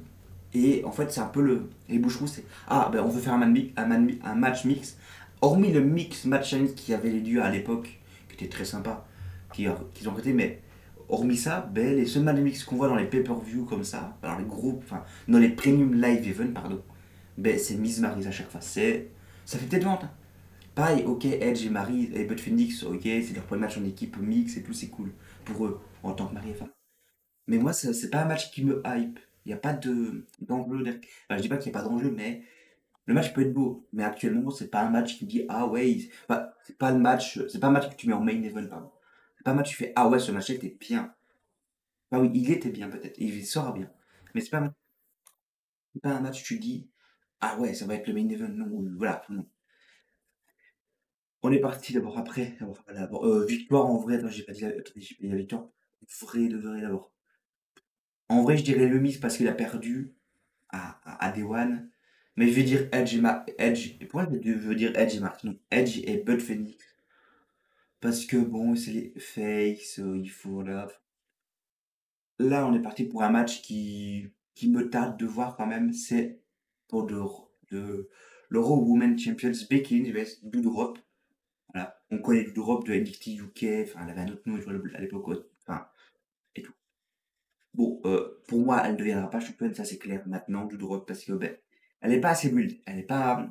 Et 0.53 0.83
en 0.83 0.91
fait, 0.91 1.11
c'est 1.11 1.21
un 1.21 1.27
peu 1.27 1.41
le. 1.41 1.69
Les 1.87 1.99
boucherous, 1.99 2.27
c'est. 2.27 2.43
Ah, 2.67 2.89
ben 2.91 3.01
on 3.01 3.07
veut 3.07 3.21
faire 3.21 3.33
un, 3.33 4.35
match 4.35 4.65
mix. 4.65 4.97
Hormis 5.41 5.71
le 5.71 5.81
mix 5.81 6.25
match 6.25 6.49
challenge 6.49 6.75
qui 6.75 6.93
avait 6.93 7.09
les 7.09 7.21
lieux 7.21 7.41
à 7.41 7.49
l'époque, 7.49 7.99
qui 8.27 8.35
était 8.35 8.49
très 8.49 8.65
sympa, 8.65 9.05
qui, 9.53 9.65
qu'ils 9.93 10.09
ont 10.09 10.11
arrêté, 10.11 10.33
mais 10.33 10.61
hormis 11.09 11.37
ça, 11.37 11.67
ben, 11.73 11.95
les 11.95 12.05
seuls 12.05 12.23
matchs 12.23 12.37
mix 12.37 12.63
qu'on 12.63 12.75
voit 12.75 12.87
dans 12.87 12.95
les 12.95 13.05
pay-per-view 13.05 13.65
comme 13.65 13.83
ça, 13.83 14.17
dans 14.21 14.37
les 14.37 14.45
groupes, 14.45 14.83
enfin, 14.85 15.03
dans 15.27 15.39
les 15.39 15.49
premium 15.49 15.95
live 15.99 16.27
events, 16.27 16.53
pardon, 16.53 16.81
ben, 17.37 17.57
c'est 17.57 17.75
Miss 17.75 17.99
Maryse 17.99 18.27
à 18.27 18.31
chaque 18.31 18.51
fois. 18.51 18.61
C'est, 18.61 19.09
ça 19.45 19.57
fait 19.57 19.65
peut-être 19.65 19.83
vente. 19.83 20.05
Pareil, 20.75 21.03
ok, 21.05 21.25
Edge 21.25 21.65
et 21.65 21.69
Marie 21.69 22.09
et 22.13 22.23
Bud 22.25 22.39
Phoenix, 22.39 22.83
ok, 22.83 23.01
c'est 23.03 23.33
leur 23.33 23.45
premier 23.45 23.61
match 23.61 23.77
en 23.77 23.83
équipe 23.85 24.17
mix 24.17 24.55
et 24.57 24.63
tout, 24.63 24.73
c'est 24.73 24.89
cool 24.89 25.13
pour 25.45 25.65
eux 25.65 25.81
en 26.03 26.13
tant 26.13 26.27
que 26.27 26.33
mari 26.33 26.51
et 26.51 26.53
femme. 26.53 26.71
Mais 27.47 27.57
moi, 27.57 27.73
c'est 27.73 28.09
pas 28.09 28.21
un 28.23 28.25
match 28.25 28.51
qui 28.51 28.63
me 28.63 28.81
hype. 28.85 29.19
Il 29.45 29.49
n'y 29.49 29.53
a 29.53 29.57
pas 29.57 29.73
de 29.73 30.25
d'enjeu. 30.41 30.81
Enfin, 30.81 31.37
je 31.37 31.41
dis 31.41 31.49
pas 31.49 31.57
qu'il 31.57 31.71
n'y 31.71 31.77
a 31.77 31.81
pas 31.81 31.87
d'enjeu, 31.87 32.11
mais 32.11 32.43
le 33.05 33.13
match 33.13 33.33
peut 33.33 33.41
être 33.41 33.53
beau. 33.53 33.87
Mais 33.93 34.03
actuellement, 34.03 34.51
c'est 34.51 34.69
pas 34.69 34.81
un 34.83 34.89
match 34.89 35.17
qui 35.17 35.25
dit 35.25 35.45
ah 35.49 35.67
ouais, 35.67 36.09
c'est 36.65 36.77
pas 36.77 36.91
le 36.91 36.99
match, 36.99 37.39
c'est 37.49 37.59
pas 37.59 37.67
un 37.67 37.71
match 37.71 37.89
que 37.89 37.95
tu 37.95 38.07
mets 38.07 38.13
en 38.13 38.21
main 38.21 38.41
event, 38.43 38.67
pardon. 38.67 38.91
C'est 39.37 39.43
pas 39.43 39.51
un 39.51 39.55
match 39.55 39.69
qui 39.69 39.75
fait 39.75 39.93
ah 39.95 40.07
ouais, 40.09 40.19
ce 40.19 40.31
match 40.31 40.49
était 40.51 40.77
bien. 40.79 41.13
Bah 42.11 42.19
oui, 42.19 42.31
il 42.33 42.51
était 42.51 42.69
bien 42.69 42.89
peut-être, 42.89 43.17
il 43.19 43.45
sera 43.45 43.71
bien. 43.73 43.89
Mais 44.35 44.41
c'est 44.41 44.49
pas, 44.51 44.73
pas 46.01 46.11
un 46.11 46.21
match 46.21 46.43
tu 46.43 46.59
dis 46.59 46.89
ah 47.41 47.57
ouais, 47.59 47.73
ça 47.73 47.85
va 47.85 47.95
être 47.95 48.07
le 48.07 48.13
main 48.13 48.29
event. 48.29 48.49
Non, 48.49 48.67
voilà. 48.97 49.25
On 51.43 51.51
est 51.51 51.59
parti 51.59 51.93
d'abord 51.93 52.17
après. 52.17 52.57
Euh, 52.61 53.45
victoire 53.45 53.85
en 53.87 53.97
vrai, 53.97 54.21
j'ai 54.29 54.43
pas 54.43 54.53
dit 54.53 54.61
la, 54.61 54.71
j'ai 54.95 55.15
pas 55.15 55.27
dit 55.27 55.35
victoire. 55.35 55.69
Vrai 56.21 56.47
de 56.47 56.57
vrai 56.57 56.81
d'abord. 56.81 57.11
En 58.29 58.43
vrai, 58.43 58.57
je 58.57 58.63
dirais 58.63 58.87
le 58.87 58.99
Miss 58.99 59.17
parce 59.17 59.37
qu'il 59.37 59.47
a 59.47 59.53
perdu 59.53 60.13
à, 60.69 60.99
à, 61.03 61.29
à 61.29 61.39
One. 61.39 61.89
Mais 62.35 62.47
je 62.47 62.53
vais 62.53 62.63
dire 62.63 62.87
Edge 62.91 63.15
et 63.15 63.21
Ma 63.21 63.45
Edge. 63.57 63.97
Pourquoi 63.99 64.27
je 64.31 64.51
veux 64.51 64.75
dire 64.75 64.97
Edge 64.97 65.15
et 65.15 65.19
Mark 65.19 65.43
Non, 65.43 65.57
Edge 65.69 65.99
et 66.05 66.17
Bud 66.17 66.41
Phoenix. 66.41 66.77
Parce 68.01 68.25
que 68.25 68.37
bon, 68.37 68.75
c'est 68.75 68.91
les 68.91 69.13
fakes, 69.17 69.99
euh, 69.99 70.17
il 70.17 70.29
faut 70.29 70.61
là. 70.63 70.87
Là, 72.39 72.67
on 72.67 72.73
est 72.73 72.81
parti 72.81 73.05
pour 73.05 73.23
un 73.23 73.29
match 73.29 73.61
qui, 73.61 74.27
qui 74.55 74.69
me 74.69 74.89
tarde 74.89 75.17
de 75.17 75.25
voir 75.25 75.55
quand 75.55 75.67
même. 75.67 75.93
C'est 75.93 76.41
pour 76.87 77.05
de, 77.05 77.21
de 77.71 78.09
l'Euro 78.49 78.77
Women 78.77 79.17
Champions 79.17 79.51
Becky 79.69 80.01
Lynch 80.11 80.41
Doudrop. 80.43 80.97
Voilà. 81.73 81.97
On 82.09 82.19
connaît 82.19 82.43
Doudrop 82.43 82.83
de 82.85 82.93
NXT 82.93 83.27
UK, 83.27 83.65
enfin, 83.83 84.01
elle 84.03 84.11
avait 84.11 84.21
un 84.21 84.33
autre 84.33 84.43
nom 84.45 84.57
à 84.95 85.01
l'époque, 85.01 85.45
enfin, 85.65 85.87
et 86.55 86.61
tout. 86.61 86.73
Bon, 87.73 88.01
euh, 88.05 88.41
pour 88.47 88.59
moi, 88.59 88.81
elle 88.85 88.93
ne 88.93 88.97
deviendra 88.97 89.29
pas 89.29 89.39
championne, 89.39 89.73
ça 89.73 89.85
c'est 89.85 89.97
clair 89.97 90.23
maintenant, 90.27 90.65
Doudrop, 90.65 91.05
parce 91.07 91.23
que, 91.23 91.33
ben, 91.33 91.55
elle 92.01 92.11
n'est 92.11 92.21
pas 92.21 92.31
assez 92.31 92.49
build, 92.49 92.77
elle 92.85 92.97
n'est 92.97 93.03
pas. 93.03 93.49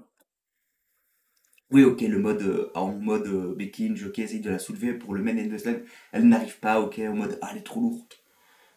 Oui, 1.70 1.84
ok, 1.84 2.00
le 2.00 2.18
mode 2.18 2.42
euh, 2.42 2.70
en 2.74 2.92
mode 2.92 3.28
euh, 3.28 3.54
Becky 3.54 3.92
ok, 4.04 4.18
essaye 4.18 4.40
de 4.40 4.50
la 4.50 4.58
soulever 4.58 4.94
pour 4.94 5.14
le 5.14 5.22
main 5.22 5.34
de 5.34 5.58
slam, 5.58 5.84
elle 6.12 6.28
n'arrive 6.28 6.58
pas, 6.58 6.80
ok, 6.80 6.98
en 6.98 7.14
mode 7.14 7.38
ah, 7.42 7.48
elle 7.52 7.58
est 7.58 7.62
trop 7.62 7.80
lourde, 7.80 8.12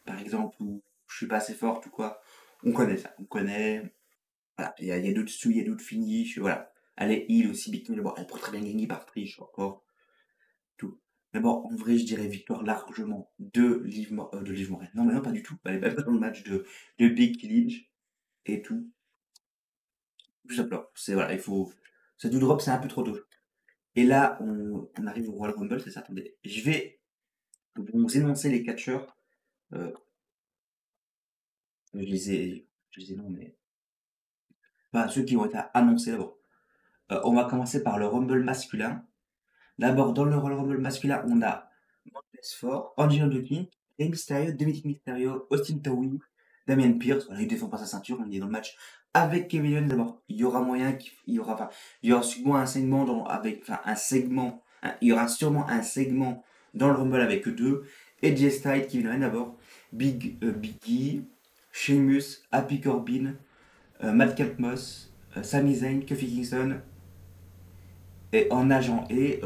par 0.05 0.19
exemple, 0.19 0.55
ou 0.61 0.83
je 1.07 1.17
suis 1.17 1.27
pas 1.27 1.37
assez 1.37 1.53
forte 1.55 1.87
ou 1.87 1.89
quoi. 1.89 2.21
On 2.63 2.71
connaît 2.71 2.97
ça, 2.97 3.13
on 3.19 3.23
connaît. 3.25 3.93
Voilà, 4.57 4.75
il 4.79 4.87
y 4.87 4.91
a, 4.91 4.97
y 4.97 5.09
a 5.09 5.13
d'autres 5.13 5.31
sous, 5.31 5.51
il 5.51 5.57
y 5.57 5.61
a 5.61 5.65
d'autres 5.65 5.83
finishes, 5.83 6.37
voilà. 6.39 6.72
Elle 6.95 7.11
est 7.11 7.25
heal 7.29 7.49
aussi, 7.49 7.71
Becky 7.71 7.95
bon, 7.95 8.13
elle 8.17 8.27
pourrait 8.27 8.41
très 8.41 8.51
bien 8.51 8.61
gagner 8.61 8.87
par 8.87 9.05
triche 9.05 9.39
encore. 9.39 9.83
Tout. 10.77 10.99
Mais 11.33 11.39
bon, 11.39 11.49
en 11.49 11.75
vrai, 11.75 11.97
je 11.97 12.05
dirais 12.05 12.27
victoire 12.27 12.63
largement 12.63 13.31
de 13.39 13.81
Liv, 13.85 14.13
euh, 14.33 14.41
de 14.41 14.51
Liv. 14.51 14.71
Non, 14.93 15.05
mais 15.05 15.13
non, 15.13 15.21
pas 15.21 15.31
du 15.31 15.41
tout. 15.41 15.57
Elle 15.65 15.75
est 15.75 15.79
pas 15.79 16.01
dans 16.03 16.11
le 16.11 16.19
match 16.19 16.43
de, 16.43 16.65
de 16.99 17.07
Becky 17.07 17.47
Lynch 17.47 17.89
et 18.45 18.61
tout. 18.61 18.87
Tout 20.47 20.55
simplement. 20.55 20.85
C'est 20.95 21.13
voilà, 21.13 21.33
il 21.33 21.39
faut. 21.39 21.71
Ça 22.17 22.29
do 22.29 22.39
drop, 22.39 22.61
c'est 22.61 22.71
un 22.71 22.77
peu 22.77 22.87
trop 22.87 23.03
tôt. 23.03 23.17
Et 23.95 24.05
là, 24.05 24.37
on, 24.41 24.89
arrive 25.07 25.29
au 25.29 25.33
Royal 25.33 25.55
Rumble, 25.57 25.81
c'est 25.81 25.91
ça. 25.91 26.01
Attendez, 26.01 26.37
je 26.43 26.61
vais 26.61 26.99
vous 27.75 28.17
énoncer 28.17 28.49
les 28.49 28.63
catcheurs. 28.63 29.17
Euh, 29.73 29.91
je 31.93 31.99
les 31.99 32.31
ai, 32.31 32.67
je 32.91 33.01
les 33.01 33.15
non, 33.15 33.29
mais 33.29 33.55
enfin, 34.91 35.07
ceux 35.09 35.23
qui 35.23 35.35
ont 35.35 35.45
été 35.45 35.59
annoncés 35.73 36.11
d'abord. 36.11 36.37
Euh, 37.11 37.19
on 37.23 37.33
va 37.33 37.45
commencer 37.45 37.83
par 37.83 37.97
le 37.97 38.07
Rumble 38.07 38.43
masculin. 38.43 39.03
D'abord, 39.79 40.13
dans 40.13 40.25
le 40.25 40.37
Rumble 40.37 40.77
masculin, 40.77 41.23
on 41.27 41.41
a 41.41 41.69
Montez 42.05 42.47
Ford, 42.55 42.93
Angelo 42.97 43.27
Dukin, 43.27 43.65
Rey 43.99 44.09
Mysterio, 44.09 44.51
Dominic 44.51 44.85
Mysterio, 44.85 45.47
Austin 45.49 45.79
Theory, 45.79 46.19
Damien 46.67 46.93
Pierce. 46.93 47.25
Voilà, 47.25 47.41
il 47.41 47.47
défend 47.47 47.67
pas 47.67 47.77
sa 47.77 47.85
ceinture, 47.85 48.19
on 48.19 48.31
est 48.31 48.39
dans 48.39 48.45
le 48.45 48.51
match 48.51 48.75
avec 49.13 49.47
Kevin 49.47 49.77
Owens 49.77 49.87
d'abord. 49.87 50.21
Il 50.27 50.37
y 50.37 50.43
aura 50.43 50.61
moyen 50.61 50.93
qu'il 50.93 51.13
y 51.27 51.39
aura, 51.39 51.69
il 52.01 52.09
y 52.09 52.13
aura 52.13 52.23
sûrement 52.23 52.55
un 52.57 52.65
segment 52.65 53.05
dans, 53.05 53.25
avec, 53.25 53.61
enfin, 53.61 53.79
un 53.85 53.95
segment, 53.95 54.63
il 55.01 55.09
y 55.09 55.11
aura 55.11 55.27
sûrement 55.27 55.67
un 55.69 55.81
segment 55.81 56.43
dans 56.73 56.87
le 56.87 56.95
Rumble 56.95 57.21
avec 57.21 57.47
eux 57.47 57.51
deux. 57.51 57.83
Edge 58.21 58.47
Styles, 58.49 58.87
Kevin 58.87 59.07
Owens 59.07 59.19
d'abord, 59.19 59.57
Big, 59.91 60.37
euh, 60.43 60.51
Biggie, 60.51 61.25
Sheamus, 61.71 62.43
Happy 62.51 62.79
Corbin, 62.79 63.33
euh, 64.03 64.11
Matt 64.11 64.39
Moss, 64.59 65.11
euh, 65.35 65.43
Sami 65.43 65.75
Zayn, 65.75 66.01
Kofi 66.07 66.27
Kingston, 66.27 66.79
et 68.33 68.47
en 68.51 68.69
agent 68.69 69.05
et 69.09 69.41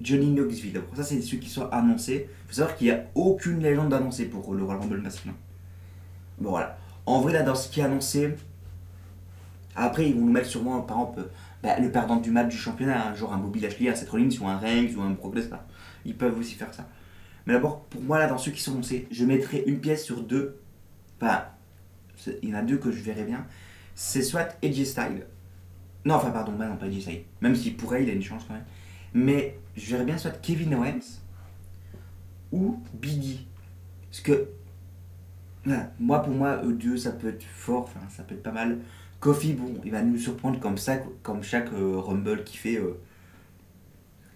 Johnny 0.00 0.30
Knoxville. 0.30 0.82
ça, 0.94 1.02
c'est 1.02 1.22
ceux 1.22 1.38
qui 1.38 1.48
sont 1.48 1.68
annoncés. 1.70 2.28
Il 2.28 2.48
faut 2.48 2.54
savoir 2.54 2.76
qu'il 2.76 2.88
n'y 2.88 2.92
a 2.92 3.04
aucune 3.14 3.60
légende 3.60 3.94
annoncée 3.94 4.26
pour 4.26 4.54
le 4.54 4.62
Royal 4.62 4.82
Rumble 4.82 5.00
masculin. 5.00 5.34
Bon, 6.38 6.50
voilà. 6.50 6.78
En 7.06 7.20
vrai, 7.20 7.32
là, 7.32 7.42
dans 7.42 7.54
ce 7.54 7.70
qui 7.70 7.80
est 7.80 7.84
annoncé, 7.84 8.34
après, 9.74 10.08
ils 10.08 10.14
vont 10.14 10.26
nous 10.26 10.32
mettre 10.32 10.48
sûrement, 10.48 10.80
par 10.82 10.98
exemple, 10.98 11.28
bah, 11.62 11.78
le 11.78 11.90
perdant 11.90 12.16
du 12.16 12.30
match 12.30 12.48
du 12.48 12.56
championnat, 12.56 13.08
hein, 13.08 13.14
genre 13.14 13.32
un 13.32 13.38
Bobby 13.38 13.60
Lashley, 13.60 13.88
un 13.88 13.94
Seth 13.94 14.10
Rollins 14.10 14.28
ou 14.40 14.46
un 14.46 14.58
Reigns 14.58 14.94
ou 14.96 15.02
un 15.02 15.10
Brock 15.10 15.34
Lesnar. 15.34 15.64
Ils 16.04 16.16
peuvent 16.16 16.38
aussi 16.38 16.54
faire 16.54 16.72
ça. 16.74 16.86
Mais 17.46 17.54
d'abord, 17.54 17.80
pour 17.84 18.02
moi, 18.02 18.18
là, 18.18 18.26
dans 18.26 18.38
ceux 18.38 18.50
qui 18.50 18.60
sont 18.60 18.72
annoncés, 18.72 19.06
je 19.10 19.24
mettrai 19.24 19.62
une 19.66 19.80
pièce 19.80 20.04
sur 20.04 20.22
deux. 20.22 20.58
Enfin, 21.20 21.44
il 22.42 22.50
y 22.50 22.54
en 22.54 22.58
a 22.58 22.62
deux 22.62 22.78
que 22.78 22.90
je 22.90 23.00
verrai 23.02 23.24
bien. 23.24 23.46
C'est 23.94 24.22
soit 24.22 24.56
Edge 24.62 24.82
Style. 24.82 25.26
Non, 26.06 26.14
enfin, 26.14 26.30
pardon, 26.30 26.52
bah 26.52 26.68
non, 26.68 26.76
pas 26.76 26.86
Edge 26.86 27.00
Style. 27.00 27.24
Même 27.40 27.56
s'il 27.56 27.76
pourrait, 27.76 28.04
il 28.04 28.08
a 28.08 28.12
une 28.12 28.22
chance 28.22 28.44
quand 28.46 28.54
même. 28.54 28.64
Mais 29.12 29.58
je 29.76 29.90
verrais 29.90 30.04
bien 30.04 30.16
soit 30.16 30.40
Kevin 30.40 30.72
Owens 30.76 31.20
ou 32.52 32.80
Biggie. 32.94 33.48
Parce 34.08 34.20
que 34.20 34.48
moi, 35.98 36.20
pour 36.20 36.32
moi, 36.32 36.62
eux 36.64 36.96
ça 36.96 37.10
peut 37.10 37.28
être 37.28 37.42
fort, 37.42 37.82
enfin, 37.82 38.08
ça 38.08 38.22
peut 38.22 38.36
être 38.36 38.42
pas 38.44 38.52
mal. 38.52 38.78
Kofi, 39.18 39.54
bon, 39.54 39.80
il 39.84 39.90
va 39.90 40.02
nous 40.02 40.16
surprendre 40.16 40.60
comme 40.60 40.78
ça, 40.78 40.98
comme 41.24 41.42
chaque 41.42 41.72
euh, 41.72 41.98
Rumble 41.98 42.44
qui 42.44 42.56
fait. 42.56 42.76
Euh, 42.76 43.00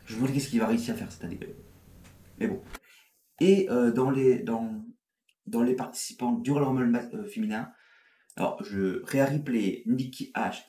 je 0.07 0.17
me 0.17 0.27
qu'est-ce 0.27 0.49
qu'il 0.49 0.59
va 0.59 0.67
réussir 0.67 0.95
à 0.95 0.97
faire 0.97 1.13
cette 1.13 1.23
année. 1.23 1.39
Mais 2.41 2.49
bon. 2.49 2.61
Et 3.41 3.69
euh, 3.71 3.93
dans, 3.93 4.11
les, 4.11 4.41
dans, 4.41 4.83
dans 5.47 5.63
les 5.63 5.77
participants 5.77 6.33
du 6.33 6.51
Rumble 6.51 7.29
féminin, 7.29 7.71
alors 8.37 8.61
je 8.65 9.05
réarriplay 9.05 9.85
Nikki 9.87 10.33
H, 10.35 10.63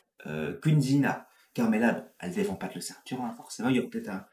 Kunzina, 0.61 1.27
Carmela, 1.53 2.07
elle 2.19 2.31
défend 2.31 2.55
pas 2.55 2.69
le 2.73 2.81
ceinture, 2.81 3.21
hein, 3.21 3.33
forcément. 3.35 3.69
Il 3.69 3.75
y 3.75 3.79
aura 3.79 3.89
peut-être 3.89 4.09
un. 4.09 4.25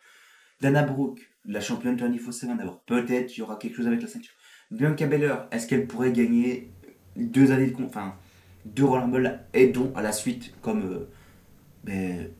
Dana 0.61 0.83
Brooke, 0.83 1.21
la 1.45 1.61
championne 1.61 1.97
24-7 1.97 2.57
d'abord. 2.57 2.81
Peut-être 2.83 3.37
il 3.37 3.41
y 3.41 3.43
aura 3.43 3.57
quelque 3.57 3.77
chose 3.77 3.87
avec 3.87 4.03
la 4.03 4.09
ceinture. 4.09 4.35
Bianca 4.71 5.07
Belair, 5.07 5.49
est-ce 5.51 5.67
qu'elle 5.67 5.87
pourrait 5.87 6.13
gagner 6.13 6.71
deux 7.17 7.53
années 7.53 7.71
de 7.71 7.85
enfin 7.85 8.17
deux 8.65 8.85
Royal 8.85 9.05
Rumble 9.05 9.41
et 9.55 9.69
dont 9.69 9.93
à 9.97 10.03
la 10.03 10.13
suite 10.13 10.55
comme 10.61 10.83
euh, 10.83 11.09
ben, 11.85 12.31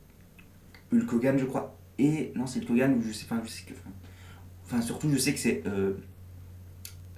Hulk 0.93 1.13
Hogan 1.13 1.37
je 1.39 1.45
crois? 1.45 1.77
Et 1.97 2.31
non 2.35 2.45
c'est 2.45 2.59
Hulk 2.59 2.69
Hogan 2.69 2.97
ou 2.97 3.01
je 3.01 3.11
sais 3.11 3.25
pas 3.25 3.41
je 3.43 3.49
sais 3.49 3.65
que 3.65 3.73
enfin, 4.65 4.81
surtout 4.81 5.09
je 5.09 5.17
sais 5.17 5.33
que 5.33 5.39
c'est 5.39 5.63
euh, 5.65 5.93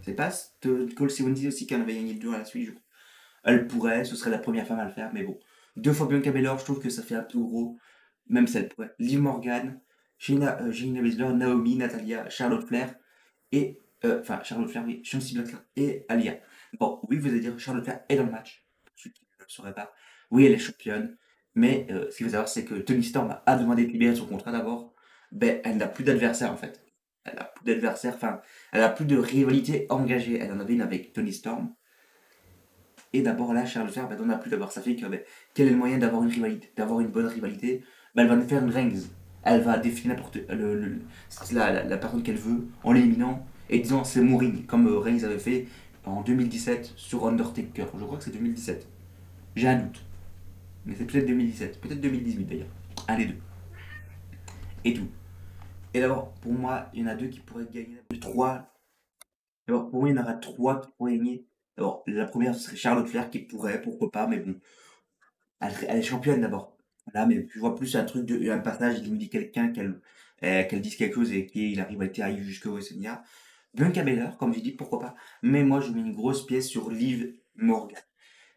c'est 0.03 0.13
pas 0.13 0.31
Cole 0.95 1.33
dit 1.33 1.47
aussi 1.47 1.67
qu'elle 1.67 1.81
avait 1.81 1.95
gagné 1.95 2.13
deux 2.13 2.33
à 2.33 2.39
la 2.39 2.45
suite 2.45 2.67
je 2.67 2.71
crois. 2.71 2.83
elle 3.43 3.67
pourrait 3.67 4.05
ce 4.05 4.15
serait 4.15 4.31
la 4.31 4.39
première 4.39 4.65
femme 4.65 4.79
à 4.79 4.85
le 4.85 4.91
faire 4.91 5.11
mais 5.13 5.23
bon 5.23 5.37
deux 5.75 5.93
fois 5.93 6.07
Bianca 6.07 6.31
Belair 6.31 6.57
je 6.57 6.65
trouve 6.65 6.79
que 6.79 6.89
ça 6.89 7.03
fait 7.03 7.15
un 7.15 7.23
peu 7.23 7.39
gros 7.39 7.77
même 8.27 8.47
si 8.47 8.57
elle 8.57 8.69
pourrait 8.69 8.93
Liv 8.99 9.21
Morgan 9.21 9.79
Gina, 10.19 10.61
euh, 10.61 11.33
Naomi 11.33 11.75
Natalia 11.75 12.29
Charlotte 12.29 12.65
Flair 12.67 12.93
et 13.51 13.81
euh, 14.03 14.19
enfin, 14.21 14.41
Charlotte 14.43 14.69
Flair, 14.69 14.83
oui, 14.85 15.03
Blackler 15.33 15.57
et 15.75 16.05
Alia. 16.09 16.39
Bon, 16.79 16.99
oui, 17.09 17.17
vous 17.17 17.27
allez 17.27 17.39
dire 17.39 17.57
Charlotte 17.59 17.83
Flair 17.83 18.01
est 18.09 18.15
dans 18.15 18.25
le 18.25 18.31
match. 18.31 18.65
Pour 18.85 18.93
ceux 18.95 19.09
qui 19.11 19.23
ne 19.39 19.43
le 19.43 19.49
sauraient 19.49 19.75
pas. 19.75 19.93
Oui, 20.31 20.45
elle 20.45 20.53
est 20.53 20.57
championne. 20.57 21.17
Mais 21.53 21.87
euh, 21.91 22.09
ce 22.09 22.17
qu'il 22.17 22.25
faut 22.25 22.31
savoir, 22.31 22.47
c'est 22.47 22.65
que 22.65 22.75
Tony 22.75 23.03
Storm 23.03 23.37
a 23.45 23.55
demandé 23.57 23.85
de 23.85 23.91
libérer 23.91 24.15
son 24.15 24.25
contrat 24.25 24.51
d'abord. 24.51 24.93
Ben, 25.31 25.61
elle 25.63 25.77
n'a 25.77 25.87
plus 25.87 26.03
d'adversaire 26.03 26.51
en 26.51 26.57
fait. 26.57 26.83
Elle 27.23 27.35
n'a 27.35 27.43
plus 27.43 27.65
d'adversaire, 27.65 28.15
enfin, 28.15 28.41
elle 28.71 28.81
n'a 28.81 28.89
plus 28.89 29.05
de 29.05 29.17
rivalité 29.17 29.85
engagée. 29.89 30.39
Elle 30.39 30.51
en 30.51 30.59
avait 30.59 30.73
une 30.73 30.81
avec 30.81 31.13
Tony 31.13 31.33
Storm. 31.33 31.73
Et 33.13 33.21
d'abord 33.21 33.53
là, 33.53 33.65
Flair, 33.65 34.07
ben, 34.07 34.17
on 34.21 34.25
n'a 34.25 34.37
plus 34.37 34.49
d'abord. 34.49 34.71
Ça 34.71 34.81
fait 34.81 34.95
que 34.95 35.05
ben, 35.05 35.19
quel 35.53 35.67
est 35.67 35.71
le 35.71 35.77
moyen 35.77 35.97
d'avoir 35.97 36.23
une 36.23 36.29
rivalité, 36.29 36.71
d'avoir 36.75 37.01
une 37.01 37.07
bonne 37.07 37.27
rivalité? 37.27 37.83
Ben, 38.15 38.23
Elle 38.23 38.29
va 38.29 38.35
nous 38.35 38.47
faire 38.47 38.63
une 38.63 38.71
rings. 38.71 39.07
Elle 39.43 39.61
va 39.61 39.77
définir 39.77 40.15
le, 40.49 40.99
la, 41.51 41.83
la 41.83 41.97
personne 41.97 42.23
qu'elle 42.23 42.37
veut 42.37 42.67
en 42.83 42.91
l'éliminant 42.91 43.45
et 43.69 43.79
disant 43.79 44.03
c'est 44.03 44.21
Mouring, 44.21 44.65
comme 44.65 44.87
euh, 44.87 44.99
Reigns 44.99 45.23
avait 45.23 45.39
fait 45.39 45.67
en 46.05 46.21
2017 46.21 46.93
sur 46.95 47.27
Undertaker. 47.27 47.87
Je 47.97 48.03
crois 48.05 48.17
que 48.17 48.23
c'est 48.23 48.31
2017. 48.31 48.87
J'ai 49.55 49.67
un 49.67 49.79
doute. 49.79 50.05
Mais 50.85 50.95
c'est 50.95 51.05
peut-être 51.05 51.27
2017, 51.27 51.81
peut-être 51.81 52.01
2018 52.01 52.45
d'ailleurs. 52.45 52.67
Un 53.07 53.17
des 53.17 53.25
deux. 53.25 53.37
Et 54.83 54.93
tout. 54.93 55.07
Et 55.93 55.99
d'abord, 55.99 56.33
pour 56.41 56.53
moi, 56.53 56.89
il 56.93 57.01
y 57.01 57.03
en 57.03 57.07
a 57.07 57.15
deux 57.15 57.27
qui 57.27 57.39
pourraient 57.39 57.67
gagner. 57.71 57.97
Trois, 58.19 58.73
Alors, 59.67 59.89
pour 59.89 60.01
moi, 60.01 60.09
il 60.09 60.15
y 60.15 60.19
en 60.19 60.21
aura 60.21 60.33
trois 60.35 60.81
qui 60.81 60.91
pourraient 60.97 61.17
gagner. 61.17 61.45
Alors, 61.77 62.03
la 62.07 62.25
première, 62.25 62.55
ce 62.55 62.61
serait 62.61 62.75
Charlotte 62.75 63.07
Flair 63.07 63.29
qui 63.29 63.39
pourrait, 63.39 63.81
pourquoi 63.81 64.11
pas, 64.11 64.27
mais 64.27 64.37
bon. 64.37 64.59
Elle, 65.59 65.97
est 65.97 66.01
championne 66.01 66.41
d'abord. 66.41 66.77
Voilà, 67.11 67.27
mais 67.27 67.47
je 67.53 67.59
vois 67.59 67.75
plus 67.75 67.95
un 67.95 68.03
truc 68.03 68.25
de, 68.25 68.49
un 68.49 68.59
passage, 68.59 68.99
il 69.03 69.11
me 69.11 69.17
dit 69.17 69.29
quelqu'un 69.29 69.69
qu'elle, 69.69 69.99
euh, 70.43 70.63
qu'elle 70.63 70.81
dise 70.81 70.95
quelque 70.95 71.15
chose 71.15 71.31
et 71.31 71.45
qu'il 71.45 71.79
arrive 71.79 72.01
à 72.01 72.05
être 72.05 72.19
arrive 72.19 72.43
jusqu'au 72.43 72.71
WrestleMania. 72.71 73.23
Bianca 73.73 74.03
Belair, 74.03 74.37
comme 74.37 74.53
j'ai 74.53 74.61
dit, 74.61 74.71
pourquoi 74.71 74.99
pas. 74.99 75.15
Mais 75.41 75.63
moi, 75.63 75.79
je 75.81 75.91
mets 75.91 76.01
une 76.01 76.13
grosse 76.13 76.45
pièce 76.45 76.67
sur 76.67 76.89
Liv 76.89 77.33
Morgan. 77.55 77.97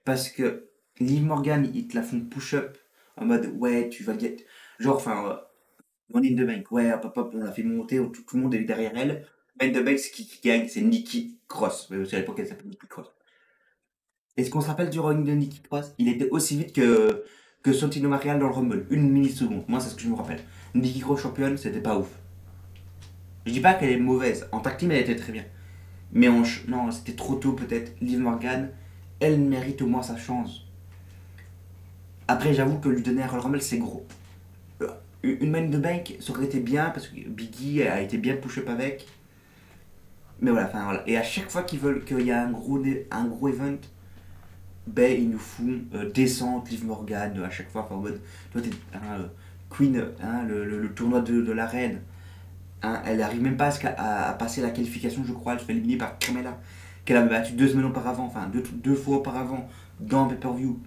Parce 0.04 0.28
que 0.28 0.70
Liv 0.98 1.24
Morgan, 1.24 1.70
ils 1.74 1.88
te 1.88 1.96
la 1.96 2.02
font 2.02 2.20
push-up 2.20 2.76
en 3.16 3.26
mode, 3.26 3.46
ouais, 3.56 3.88
tu 3.88 4.02
vas 4.02 4.18
get. 4.18 4.36
Genre, 4.78 4.96
enfin, 4.96 5.28
euh, 5.28 5.36
Money 6.10 6.32
in 6.32 6.36
the 6.36 6.70
ouais, 6.70 6.92
hop, 6.92 7.12
hop, 7.16 7.30
on 7.34 7.38
l'a 7.38 7.52
fait 7.52 7.62
monter, 7.62 7.96
tout 7.96 8.36
le 8.36 8.42
monde 8.42 8.54
est 8.54 8.64
derrière 8.64 8.96
elle. 8.96 9.26
In 9.60 9.70
the 9.70 9.84
Bank, 9.84 9.98
c'est 9.98 10.10
qui, 10.10 10.26
qui 10.26 10.40
gagne, 10.46 10.68
c'est 10.68 10.80
Nikki 10.80 11.38
Cross. 11.48 11.88
Mais 11.90 12.12
à 12.14 12.18
l'époque, 12.18 12.36
elle 12.40 12.48
s'appelle 12.48 12.66
Nikki 12.68 12.86
Cross. 12.88 13.06
Est-ce 14.36 14.50
qu'on 14.50 14.60
se 14.60 14.66
rappelle 14.66 14.90
du 14.90 14.98
running 14.98 15.24
de 15.24 15.32
Nikki 15.32 15.60
Cross? 15.62 15.94
Il 15.98 16.08
était 16.08 16.28
aussi 16.30 16.56
vite 16.56 16.72
que, 16.72 17.24
que 17.62 17.72
Santino 17.72 18.08
Marial 18.08 18.38
dans 18.40 18.48
le 18.48 18.52
Rumble, 18.52 18.86
une 18.90 19.10
milliseconde. 19.10 19.64
Moi, 19.68 19.78
c'est 19.78 19.90
ce 19.90 19.94
que 19.94 20.02
je 20.02 20.08
me 20.08 20.16
rappelle. 20.16 20.40
Nikki 20.74 21.00
Cross 21.00 21.20
championne, 21.22 21.56
c'était 21.56 21.80
pas 21.80 21.96
ouf. 21.98 22.08
Je 23.46 23.52
dis 23.52 23.60
pas 23.60 23.74
qu'elle 23.74 23.90
est 23.90 23.96
mauvaise. 23.98 24.48
En 24.52 24.60
tag 24.60 24.76
team, 24.76 24.90
elle 24.90 25.02
était 25.02 25.16
très 25.16 25.32
bien. 25.32 25.44
Mais 26.12 26.26
ch- 26.26 26.64
non, 26.66 26.90
c'était 26.90 27.14
trop 27.14 27.36
tôt 27.36 27.52
peut-être. 27.52 27.92
Liv 28.00 28.18
Morgan, 28.18 28.70
elle 29.20 29.38
mérite 29.38 29.82
au 29.82 29.86
moins 29.86 30.02
sa 30.02 30.16
chance. 30.16 30.62
Après, 32.26 32.54
j'avoue 32.54 32.78
que 32.78 32.88
lui 32.88 33.02
donner 33.02 33.22
un 33.22 33.26
Rumble, 33.28 33.62
c'est 33.62 33.78
gros. 33.78 34.04
Euh, 34.82 34.88
Une 35.22 35.50
main 35.50 35.68
de 35.68 35.78
bank, 35.78 36.16
ça 36.20 36.32
aurait 36.32 36.46
été 36.46 36.58
bien 36.58 36.90
parce 36.90 37.06
que 37.08 37.20
Biggie 37.28 37.82
a 37.82 38.00
été 38.00 38.18
bien 38.18 38.36
push-up 38.36 38.68
avec. 38.68 39.06
Mais 40.44 40.50
voilà. 40.50 41.02
Et 41.06 41.16
à 41.16 41.22
chaque 41.22 41.50
fois 41.50 41.62
qu'ils 41.62 41.78
veulent 41.78 42.04
qu'il 42.04 42.20
y 42.20 42.30
a 42.30 42.42
un 42.44 42.50
gros, 42.50 42.78
un 43.10 43.24
gros 43.24 43.48
event, 43.48 43.78
ben 44.86 45.18
ils 45.18 45.30
nous 45.30 45.38
font 45.38 45.80
euh, 45.94 46.10
descente, 46.12 46.68
Liv 46.70 46.84
Morgan, 46.84 47.32
euh, 47.38 47.46
à 47.46 47.50
chaque 47.50 47.70
fois. 47.70 47.88
En 47.90 47.96
mode, 47.96 48.20
hein, 48.54 48.60
euh, 49.18 49.26
Queen, 49.70 50.04
hein, 50.22 50.44
le, 50.46 50.64
le- 50.66 50.92
tournoi 50.92 51.22
de, 51.22 51.40
de 51.40 51.52
la 51.52 51.66
reine. 51.66 52.00
Hein, 52.82 53.00
elle 53.06 53.22
arrive 53.22 53.40
même 53.40 53.56
pas 53.56 53.70
à, 53.96 54.28
à- 54.30 54.34
passer 54.34 54.60
la 54.60 54.70
qualification, 54.70 55.24
je 55.24 55.32
crois. 55.32 55.54
Elle 55.54 55.60
se 55.60 55.64
fait 55.64 55.72
éliminer 55.72 55.96
par 55.96 56.18
Carmella, 56.18 56.58
qu'elle 57.06 57.16
avait 57.16 57.30
battu 57.30 57.54
deux 57.54 57.68
semaines 57.68 57.86
auparavant, 57.86 58.26
enfin 58.26 58.46
deux, 58.52 58.62
deux 58.74 58.94
fois 58.94 59.16
auparavant, 59.16 59.66
dans 60.00 60.26
Pay 60.28 60.36
Per 60.36 60.52
View. 60.58 60.78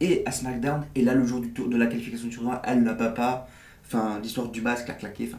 Et 0.00 0.22
à 0.24 0.32
SmackDown, 0.32 0.86
et 0.94 1.02
là, 1.02 1.14
le 1.14 1.26
jour 1.26 1.40
du 1.42 1.50
tour, 1.50 1.68
de 1.68 1.76
la 1.76 1.86
qualification 1.86 2.28
du 2.28 2.34
tournoi, 2.34 2.62
elle 2.64 2.80
ne 2.82 2.86
la 2.86 2.94
pas. 2.94 3.48
Enfin, 3.84 4.18
l'histoire 4.22 4.48
du 4.48 4.62
masque 4.62 4.88
a 4.88 4.94
claqué. 4.94 5.30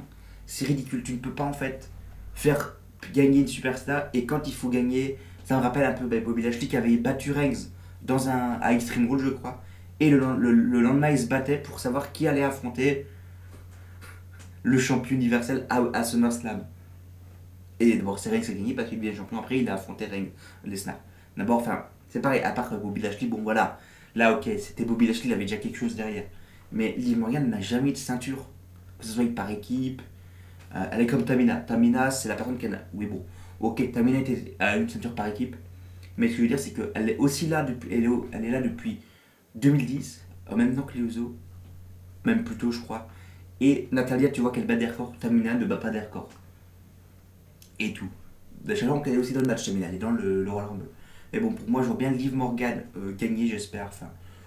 C'est 0.45 0.65
ridicule. 0.65 1.01
Tu 1.01 1.13
ne 1.13 1.17
peux 1.17 1.33
pas, 1.33 1.45
en 1.45 1.53
fait, 1.53 1.89
faire 2.35 2.76
gagner 3.13 3.41
une 3.41 3.47
superstar. 3.47 4.09
Et 4.13 4.25
quand 4.25 4.47
il 4.47 4.53
faut 4.53 4.69
gagner, 4.69 5.17
ça 5.45 5.57
me 5.57 5.61
rappelle 5.61 5.85
un 5.85 5.93
peu 5.93 6.05
ben, 6.05 6.23
Bobby 6.23 6.41
Lashley 6.41 6.67
qui 6.67 6.77
avait 6.77 6.97
battu 6.97 7.31
Reigns 7.31 7.69
dans 8.01 8.29
un, 8.29 8.59
à 8.61 8.73
Extreme 8.73 9.09
Rules, 9.09 9.25
je 9.25 9.29
crois. 9.29 9.61
Et 9.99 10.09
le, 10.09 10.19
le, 10.37 10.51
le 10.51 10.81
lendemain, 10.81 11.09
il 11.09 11.19
se 11.19 11.27
battait 11.27 11.57
pour 11.57 11.79
savoir 11.79 12.11
qui 12.11 12.27
allait 12.27 12.43
affronter 12.43 13.07
le 14.63 14.77
champion 14.77 15.15
universel 15.15 15.65
à, 15.69 16.03
SummerSlam. 16.03 16.65
Et 17.79 17.95
d'abord, 17.95 18.19
c'est 18.19 18.29
Reigns 18.29 18.41
qui 18.41 18.51
a 18.51 18.53
gagné 18.53 18.73
parce 18.73 18.89
qu'il 18.89 18.99
devient 18.99 19.15
champion. 19.15 19.39
Après, 19.39 19.59
il 19.59 19.69
a 19.69 19.75
affronté 19.75 20.05
Reigns, 20.05 20.29
Lesnar. 20.65 20.97
D'abord, 21.37 21.59
enfin, 21.59 21.85
c'est 22.09 22.19
pareil, 22.19 22.41
à 22.41 22.51
part 22.51 22.77
Bobby 22.77 23.01
Lashley, 23.01 23.27
bon 23.27 23.41
voilà. 23.41 23.79
Là, 24.15 24.35
ok, 24.35 24.49
c'était 24.59 24.83
Bobby 24.83 25.07
Lashley, 25.07 25.27
il 25.27 25.33
avait 25.33 25.45
déjà 25.45 25.57
quelque 25.57 25.77
chose 25.77 25.95
derrière. 25.95 26.25
Mais 26.71 26.95
Liv 26.97 27.17
Morgan 27.17 27.49
n'a 27.49 27.61
jamais 27.61 27.91
de 27.91 27.97
ceinture. 27.97 28.45
Que 28.99 29.05
ce 29.05 29.13
soit 29.13 29.33
par 29.33 29.49
équipe. 29.51 30.01
Euh, 30.75 30.85
elle 30.91 31.01
est 31.01 31.07
comme 31.07 31.23
Tamina. 31.23 31.55
Tamina, 31.57 32.11
c'est 32.11 32.29
la 32.29 32.35
personne 32.35 32.57
qui 32.57 32.67
a. 32.67 32.69
Oui, 32.93 33.05
bon. 33.05 33.23
Ok, 33.59 33.91
Tamina 33.91 34.19
était, 34.19 34.55
a 34.59 34.77
une 34.77 34.89
ceinture 34.89 35.15
par 35.15 35.27
équipe. 35.27 35.55
Mais 36.17 36.27
ce 36.27 36.31
que 36.31 36.37
je 36.37 36.41
veux 36.43 36.47
dire, 36.47 36.59
c'est 36.59 36.73
qu'elle 36.73 37.09
est 37.09 37.17
aussi 37.17 37.47
là 37.47 37.63
depuis. 37.63 37.89
Elle 37.93 38.45
est, 38.45 38.51
là 38.51 38.61
depuis 38.61 38.99
2010, 39.55 40.25
en 40.49 40.55
même 40.55 40.75
temps 40.75 40.83
que 40.83 40.93
les 40.93 41.01
Usos. 41.01 41.35
Même 42.25 42.43
plus 42.43 42.55
tôt, 42.55 42.71
je 42.71 42.79
crois. 42.79 43.07
Et 43.61 43.87
Natalia, 43.91 44.29
tu 44.29 44.41
vois 44.41 44.51
qu'elle 44.51 44.67
bat 44.67 44.75
des 44.75 44.87
records. 44.87 45.13
Tamina 45.19 45.55
ne 45.55 45.65
bat 45.65 45.77
pas 45.77 45.89
des 45.89 45.99
records. 45.99 46.29
Et 47.79 47.93
tout. 47.93 48.09
Sachant 48.67 48.99
qu'elle 49.01 49.13
est 49.13 49.17
aussi 49.17 49.33
dans 49.33 49.41
le 49.41 49.47
match, 49.47 49.65
Tamina. 49.65 49.87
Elle 49.87 49.95
est 49.95 49.99
dans 49.99 50.11
le, 50.11 50.43
le 50.43 50.51
Royal 50.51 50.69
Rumble. 50.69 50.89
Mais 51.33 51.39
bon, 51.39 51.51
pour 51.51 51.69
moi, 51.69 51.81
je 51.81 51.87
vois 51.87 51.97
bien 51.97 52.11
Liv 52.11 52.35
Morgan 52.35 52.83
euh, 52.97 53.13
gagner, 53.15 53.47
j'espère. 53.47 53.89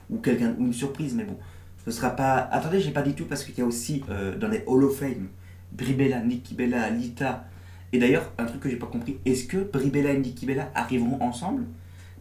Ou 0.09 0.19
quelqu'un, 0.19 0.55
ou 0.59 0.67
une 0.67 0.73
surprise, 0.73 1.15
mais 1.15 1.25
bon. 1.25 1.37
Ce 1.85 1.91
sera 1.91 2.11
pas. 2.11 2.37
Attendez, 2.53 2.81
j'ai 2.81 2.91
pas 2.91 3.03
dit 3.03 3.15
tout 3.15 3.25
parce 3.25 3.45
qu'il 3.45 3.57
y 3.57 3.63
a 3.63 3.65
aussi 3.65 4.03
euh, 4.11 4.37
dans 4.37 4.49
les 4.49 4.63
Hall 4.67 4.85
of 4.85 4.99
Fame 4.99 5.29
Brie 5.73 5.95
Bella, 5.95 6.21
Nikki 6.21 6.55
Bella, 6.55 6.91
Lita. 6.91 7.45
Et 7.93 7.99
d'ailleurs, 7.99 8.33
un 8.39 8.45
truc 8.45 8.61
que 8.61 8.69
j'ai 8.69 8.77
pas 8.77 8.87
compris, 8.87 9.19
est-ce 9.25 9.45
que 9.45 9.59
Brie 9.59 9.91
Bella 9.91 10.13
et 10.13 10.19
Nikki 10.19 10.47
Bella 10.47 10.71
arriveront 10.75 11.21
ensemble 11.21 11.65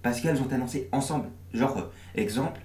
Parce 0.02 0.20
qu'elles 0.22 0.42
ont 0.42 0.52
annoncé 0.52 0.90
ensemble? 0.92 1.30
Genre, 1.54 1.78
euh, 1.78 1.84
exemple, 2.16 2.62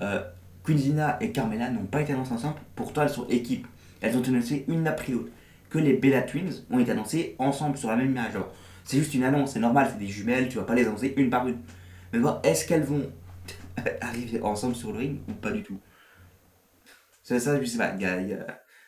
euh, 0.00 0.22
Queen 0.64 0.78
Zina 0.78 1.16
et 1.20 1.32
Carmella 1.32 1.70
n'ont 1.70 1.86
pas 1.86 2.02
été 2.02 2.12
annoncées 2.12 2.34
ensemble, 2.34 2.56
pourtant 2.76 3.02
elles 3.02 3.10
sont 3.10 3.26
équipe. 3.28 3.66
Elles 4.00 4.16
ont 4.16 4.20
été 4.20 4.30
annoncées 4.30 4.64
une 4.68 4.86
après 4.86 5.12
l'autre. 5.12 5.30
Que 5.70 5.78
les 5.78 5.94
Bella 5.94 6.22
Twins 6.22 6.64
ont 6.70 6.78
été 6.78 6.92
annoncées 6.92 7.34
ensemble 7.38 7.76
sur 7.76 7.90
la 7.90 7.96
même 7.96 8.10
image. 8.10 8.32
Genre, 8.32 8.52
c'est 8.84 8.98
juste 8.98 9.14
une 9.14 9.24
annonce, 9.24 9.52
c'est 9.52 9.60
normal, 9.60 9.88
c'est 9.92 9.98
des 9.98 10.06
jumelles, 10.06 10.48
tu 10.48 10.56
vas 10.56 10.64
pas 10.64 10.74
les 10.74 10.86
annoncer 10.86 11.14
une 11.16 11.30
par 11.30 11.46
une. 11.46 11.58
Mais 12.12 12.18
bon, 12.20 12.38
est-ce 12.42 12.66
qu'elles 12.66 12.84
vont 12.84 13.10
arriver 14.00 14.40
ensemble 14.42 14.74
sur 14.74 14.92
le 14.92 14.98
ring 14.98 15.20
ou 15.28 15.32
pas 15.32 15.50
du 15.50 15.62
tout? 15.62 15.78
C'est 17.22 17.40
ça, 17.40 17.60
je 17.60 17.66
sais 17.66 17.78
pas. 17.78 17.94
Y 17.96 18.36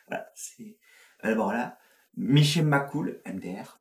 voilà, 0.07 0.27
c'est. 0.35 0.75
Alors 1.21 1.45
voilà, 1.45 1.77
Michel 2.17 2.65
McCool, 2.65 3.21
MDR. 3.25 3.79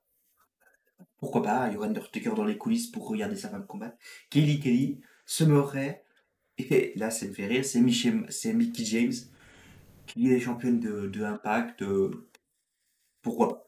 Pourquoi 1.18 1.42
pas, 1.42 1.70
y 1.70 1.76
aura 1.76 1.86
Undertaker 1.86 2.34
dans 2.34 2.44
les 2.44 2.58
coulisses 2.58 2.90
pour 2.90 3.08
regarder 3.08 3.36
sa 3.36 3.48
femme 3.48 3.66
combattre. 3.66 3.96
Kelly 4.30 4.60
Kelly 4.60 5.00
se 5.26 5.44
meurrait. 5.44 6.04
Et 6.58 6.92
là, 6.96 7.10
ça 7.10 7.26
me 7.26 7.32
fait 7.32 7.46
rire, 7.46 7.64
c'est 7.64 7.82
c'est 8.30 8.52
Mickey 8.52 8.84
James 8.84 9.12
qui 10.06 10.32
est 10.32 10.40
championne 10.40 10.80
de, 10.80 11.06
de 11.06 11.24
Impact. 11.24 11.82
euh, 11.82 12.28
pourquoi 13.22 13.48
pas 13.48 13.66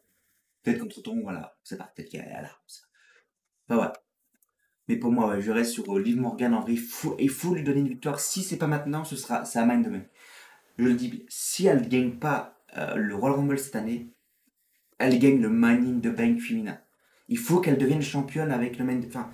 Peut-être 0.63 1.03
ton, 1.03 1.23
voilà, 1.23 1.57
c'est 1.65 1.77
pas, 1.77 1.93
peut-être 1.95 2.09
qu'elle 2.09 2.21
est 2.21 2.31
là. 2.31 2.51
ça. 2.67 2.83
Enfin 3.67 3.77
voilà. 3.77 3.93
Mais 4.89 4.97
pour 4.97 5.11
moi, 5.11 5.41
je 5.41 5.51
reste 5.51 5.73
sur 5.73 5.97
euh, 5.97 6.01
Liv 6.01 6.17
Morgan. 6.17 6.55
En 6.55 6.67
il 6.67 6.79
faut, 6.79 7.17
lui 7.55 7.63
donner 7.65 7.81
une 7.81 7.89
victoire. 7.89 8.21
Si 8.21 8.43
c'est 8.43 8.59
pas 8.59 8.67
maintenant, 8.67 9.05
ce 9.05 9.17
sera 9.17 9.45
c'est 9.45 9.59
à 9.59 9.67
Mind 9.67 9.85
demain. 9.85 10.05
Je 10.79 10.85
le 10.85 10.95
dis, 10.95 11.27
si 11.29 11.67
elle 11.67 11.83
ne 11.83 11.89
gagne 11.89 12.19
pas 12.19 12.62
euh, 12.77 12.95
le 12.97 13.15
Royal 13.15 13.39
Rumble 13.39 13.59
cette 13.59 13.77
année, 13.77 14.09
elle 14.99 15.19
gagne 15.19 15.41
le 15.41 15.49
in 15.49 16.01
the 16.01 16.15
Bank 16.15 16.41
féminin. 16.41 16.79
Il 17.29 17.39
faut 17.39 17.61
qu'elle 17.61 17.79
devienne 17.79 18.03
championne 18.03 18.51
avec 18.53 18.79
le 18.79 18.85
Money 18.85 19.07
Enfin, 19.09 19.29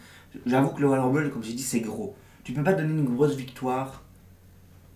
j'avoue 0.47 0.71
que 0.71 0.81
le 0.81 0.87
Royal 0.89 1.05
Rumble, 1.05 1.31
comme 1.31 1.43
j'ai 1.43 1.53
dit, 1.55 1.63
c'est 1.63 1.81
gros. 1.81 2.17
Tu 2.45 2.53
peux 2.53 2.63
pas 2.63 2.73
donner 2.75 2.93
une 2.93 3.05
grosse 3.05 3.35
victoire 3.37 4.05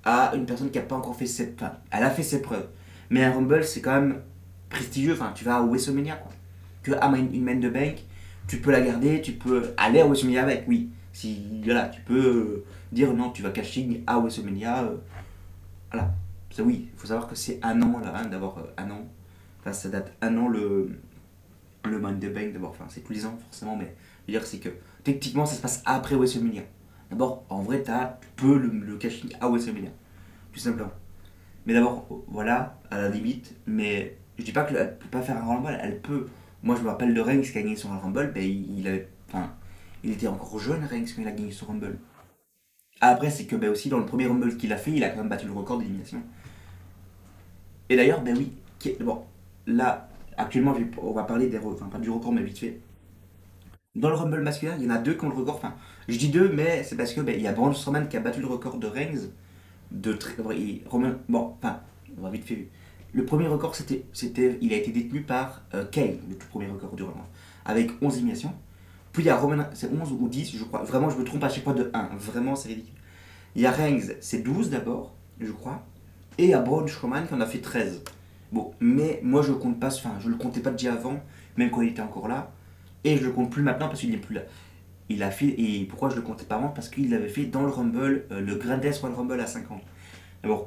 à 0.04 0.32
une 0.34 0.46
personne 0.46 0.70
qui 0.70 0.78
n'a 0.78 0.84
pas 0.84 0.96
encore 0.96 1.16
fait 1.16 1.26
ses... 1.26 1.54
Enfin, 1.54 1.74
elle 1.90 2.02
a 2.04 2.10
fait 2.10 2.22
ses 2.22 2.42
preuves. 2.42 2.68
Mais 3.10 3.24
un 3.24 3.32
Rumble, 3.32 3.64
c'est 3.64 3.80
quand 3.82 4.00
même 4.00 4.22
prestigieux. 4.68 5.12
Enfin, 5.12 5.32
tu 5.34 5.44
vas 5.44 5.56
à 5.56 5.62
WrestleMania, 5.62 6.16
quoi. 6.16 6.32
Que 6.82 6.92
à 6.92 7.08
Main- 7.08 7.30
une 7.32 7.44
main 7.44 7.56
de 7.56 7.68
bank, 7.68 8.02
tu 8.48 8.60
peux 8.60 8.70
la 8.72 8.80
garder, 8.80 9.20
tu 9.22 9.32
peux 9.32 9.72
aller 9.76 10.00
à 10.00 10.06
WrestleMania 10.06 10.42
avec, 10.42 10.64
oui. 10.68 10.90
Si, 11.12 11.62
voilà, 11.64 11.88
tu 11.88 12.00
peux 12.00 12.14
euh, 12.24 12.64
dire 12.90 13.12
non, 13.14 13.30
tu 13.30 13.42
vas 13.42 13.50
cashing 13.50 14.02
à 14.06 14.18
WrestleMania. 14.18 14.84
euh, 14.84 14.96
voilà. 15.92 16.14
Oui, 16.60 16.88
il 16.92 16.98
faut 16.98 17.06
savoir 17.06 17.28
que 17.28 17.34
c'est 17.34 17.58
un 17.62 17.80
an, 17.82 17.98
là, 18.00 18.12
hein, 18.16 18.26
d'avoir 18.26 18.58
euh, 18.58 18.62
un 18.76 18.90
an. 18.90 19.06
Enfin, 19.60 19.72
ça 19.72 19.88
date 19.88 20.12
un 20.20 20.36
an 20.36 20.48
le, 20.48 20.90
le 21.84 21.98
the 21.98 22.32
Bank, 22.32 22.52
d'abord. 22.52 22.70
Enfin, 22.70 22.86
c'est 22.88 23.00
tous 23.00 23.12
les 23.12 23.24
ans, 23.26 23.38
forcément, 23.48 23.76
mais 23.76 23.94
je 24.26 24.32
veux 24.32 24.38
dire, 24.38 24.46
c'est 24.46 24.58
que 24.58 24.68
techniquement, 25.04 25.46
ça 25.46 25.54
se 25.56 25.62
passe 25.62 25.82
après 25.86 26.14
WrestleMania. 26.16 26.62
D'abord, 27.10 27.44
en 27.48 27.62
vrai, 27.62 27.82
t'as- 27.82 28.18
tu 28.36 28.46
le, 28.46 28.68
le 28.68 28.96
cashing 28.96 29.30
à 29.40 29.48
WrestleMania. 29.48 29.90
Tout 30.52 30.60
simplement. 30.60 30.92
Mais 31.66 31.74
d'abord, 31.74 32.06
voilà, 32.28 32.78
à 32.90 32.98
la 32.98 33.08
limite, 33.08 33.54
mais 33.66 34.18
je 34.38 34.44
dis 34.44 34.52
pas 34.52 34.64
qu'elle 34.64 34.78
ne 34.78 34.84
peut 34.90 35.08
pas 35.10 35.22
faire 35.22 35.36
un 35.38 35.44
Rumble, 35.46 35.78
elle 35.80 36.00
peut. 36.00 36.26
Moi, 36.62 36.76
je 36.76 36.82
me 36.82 36.88
rappelle 36.88 37.14
de 37.14 37.20
Reigns 37.20 37.42
qui 37.42 37.56
a 37.56 37.62
gagné 37.62 37.76
son 37.76 37.88
Rumble, 37.98 38.32
ben, 38.34 38.42
il, 38.42 38.78
il 38.80 38.86
avait, 38.88 39.08
enfin, 39.28 39.52
il 40.04 40.10
était 40.12 40.26
encore 40.28 40.58
jeune, 40.58 40.84
Reigns, 40.84 41.04
quand 41.14 41.22
il 41.22 41.28
a 41.28 41.32
gagné 41.32 41.52
son 41.52 41.66
Rumble. 41.66 41.98
Après, 43.00 43.30
c'est 43.30 43.46
que 43.46 43.56
ben, 43.56 43.70
aussi, 43.70 43.88
dans 43.88 43.98
le 43.98 44.06
premier 44.06 44.26
Rumble 44.26 44.56
qu'il 44.56 44.72
a 44.72 44.76
fait, 44.76 44.92
il 44.92 45.04
a 45.04 45.10
quand 45.10 45.18
même 45.18 45.28
battu 45.28 45.46
le 45.46 45.52
record 45.52 45.78
d'élimination. 45.78 46.22
Et 47.92 47.96
d'ailleurs, 47.96 48.22
ben 48.22 48.34
oui, 48.34 48.50
bon, 49.00 49.20
là, 49.66 50.08
actuellement, 50.38 50.74
on 50.96 51.12
va 51.12 51.24
parler 51.24 51.48
des, 51.48 51.58
enfin, 51.58 51.90
pas 51.92 51.98
du 51.98 52.08
record, 52.08 52.32
mais 52.32 52.42
vite 52.42 52.58
fait. 52.58 52.80
Dans 53.94 54.08
le 54.08 54.14
Rumble 54.14 54.40
masculin, 54.40 54.76
il 54.78 54.84
y 54.84 54.86
en 54.86 54.94
a 54.94 54.96
deux 54.96 55.12
qui 55.12 55.26
ont 55.26 55.28
le 55.28 55.34
record. 55.34 55.56
Enfin, 55.56 55.74
je 56.08 56.16
dis 56.16 56.30
deux, 56.30 56.50
mais 56.50 56.84
c'est 56.84 56.96
parce 56.96 57.12
que 57.12 57.20
ben, 57.20 57.38
y 57.38 57.46
a 57.46 57.52
Braun 57.52 57.74
Strowman 57.74 58.06
qui 58.08 58.16
a 58.16 58.20
battu 58.20 58.40
le 58.40 58.46
record 58.46 58.78
de 58.78 58.86
Reigns. 58.86 59.28
De 59.90 60.18
et 60.54 60.82
Roman, 60.88 61.10
bon, 61.28 61.54
enfin, 61.58 61.80
on 62.18 62.22
va 62.22 62.30
vite 62.30 62.46
fait. 62.46 62.66
Le 63.12 63.26
premier 63.26 63.46
record, 63.46 63.74
c'était, 63.74 64.58
il 64.62 64.72
a 64.72 64.76
été 64.76 64.90
détenu 64.90 65.20
par 65.20 65.60
euh, 65.74 65.84
le 65.94 66.34
tout 66.36 66.46
premier 66.48 66.68
record 66.68 66.96
du 66.96 67.02
Rumble, 67.02 67.18
avec 67.66 67.90
11 68.00 68.14
éliminations. 68.14 68.54
Puis 69.12 69.22
il 69.22 69.26
y 69.26 69.28
a 69.28 69.36
Roman, 69.36 69.64
c'est 69.74 69.90
11 69.92 70.12
ou 70.18 70.28
10, 70.28 70.56
je 70.56 70.64
crois. 70.64 70.82
Vraiment, 70.82 71.10
je 71.10 71.18
me 71.18 71.24
trompe 71.24 71.44
à 71.44 71.50
chaque 71.50 71.64
fois 71.64 71.74
de 71.74 71.90
1. 71.92 72.08
Vraiment, 72.16 72.56
c'est 72.56 72.68
ridicule. 72.68 72.94
Il 73.54 73.60
y 73.60 73.66
a 73.66 73.70
Reigns, 73.70 74.14
c'est 74.22 74.38
12 74.38 74.70
d'abord, 74.70 75.14
je 75.38 75.52
crois. 75.52 75.84
Et 76.38 76.54
Braun 76.54 76.86
Strowman 76.86 77.26
qui 77.26 77.34
en 77.34 77.40
a 77.40 77.46
fait 77.46 77.58
13. 77.58 78.02
Bon, 78.52 78.72
mais 78.80 79.20
moi 79.22 79.42
je 79.42 79.52
compte 79.52 79.80
pas, 79.80 79.88
enfin, 79.88 80.14
je 80.20 80.28
le 80.28 80.36
comptais 80.36 80.60
pas 80.60 80.70
déjà 80.70 80.94
avant, 80.94 81.20
même 81.56 81.70
quand 81.70 81.82
il 81.82 81.90
était 81.90 82.02
encore 82.02 82.28
là. 82.28 82.52
Et 83.04 83.16
je 83.16 83.24
le 83.24 83.32
compte 83.32 83.50
plus 83.50 83.62
maintenant 83.62 83.88
parce 83.88 84.00
qu'il 84.00 84.10
n'est 84.10 84.18
plus 84.18 84.34
là. 84.34 84.42
Il 85.08 85.22
a 85.22 85.30
fait, 85.30 85.48
et 85.58 85.84
pourquoi 85.86 86.10
je 86.10 86.16
le 86.16 86.22
comptais 86.22 86.44
pas 86.44 86.56
avant? 86.56 86.68
Parce 86.68 86.88
qu'il 86.88 87.10
l'avait 87.10 87.28
fait 87.28 87.44
dans 87.44 87.62
le 87.62 87.68
Rumble, 87.68 88.26
euh, 88.30 88.40
le 88.40 88.54
Greatest 88.54 89.00
Royal 89.00 89.18
Rumble 89.18 89.40
à 89.40 89.46
5 89.46 89.70
ans. 89.70 89.80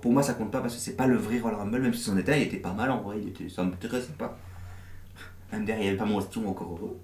Pour 0.01 0.12
moi, 0.12 0.23
ça 0.23 0.34
compte 0.34 0.51
pas 0.51 0.62
parce 0.62 0.75
que 0.75 0.80
c'est 0.80 0.95
pas 0.95 1.08
le 1.08 1.17
vrai 1.17 1.39
Royal 1.39 1.60
Rumble, 1.60 1.82
même 1.82 1.93
si 1.93 2.01
son 2.01 2.17
état 2.17 2.38
il 2.38 2.43
était 2.43 2.58
pas 2.58 2.73
mal 2.73 2.91
en 2.91 3.01
vrai, 3.01 3.17
il 3.21 3.30
était, 3.30 3.49
ça 3.49 3.63
m'intéressait 3.63 4.13
pas. 4.13 4.38
Même 5.51 5.65
derrière, 5.65 5.84
il 5.84 5.86
n'y 5.86 5.89
avait 5.89 5.97
pas 5.97 6.06
mon 6.06 6.21
style 6.21 6.45
encore 6.45 6.71
heureux. 6.71 6.99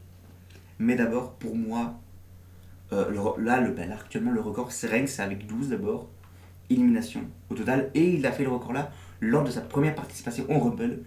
Mais 0.80 0.96
d'abord, 0.96 1.34
pour 1.34 1.56
moi, 1.56 2.00
euh, 2.94 3.12
ben, 3.38 3.90
là, 3.90 3.96
actuellement, 3.96 4.32
le 4.32 4.42
record, 4.42 4.72
c'est 4.72 4.88
Reigns, 4.88 5.08
c'est 5.08 5.22
avec 5.22 5.48
12 5.48 5.70
d'abord, 5.70 6.10
éliminations 6.74 7.26
au 7.50 7.56
total. 7.56 7.92
Et 7.94 8.16
il 8.16 8.26
a 8.26 8.32
fait 8.32 8.44
le 8.44 8.50
record 8.50 8.74
là 8.74 8.92
lors 9.20 9.44
de 9.44 9.52
sa 9.52 9.62
première 9.62 9.96
participation 9.96 10.46
au 10.50 10.60
Rumble, 10.60 11.04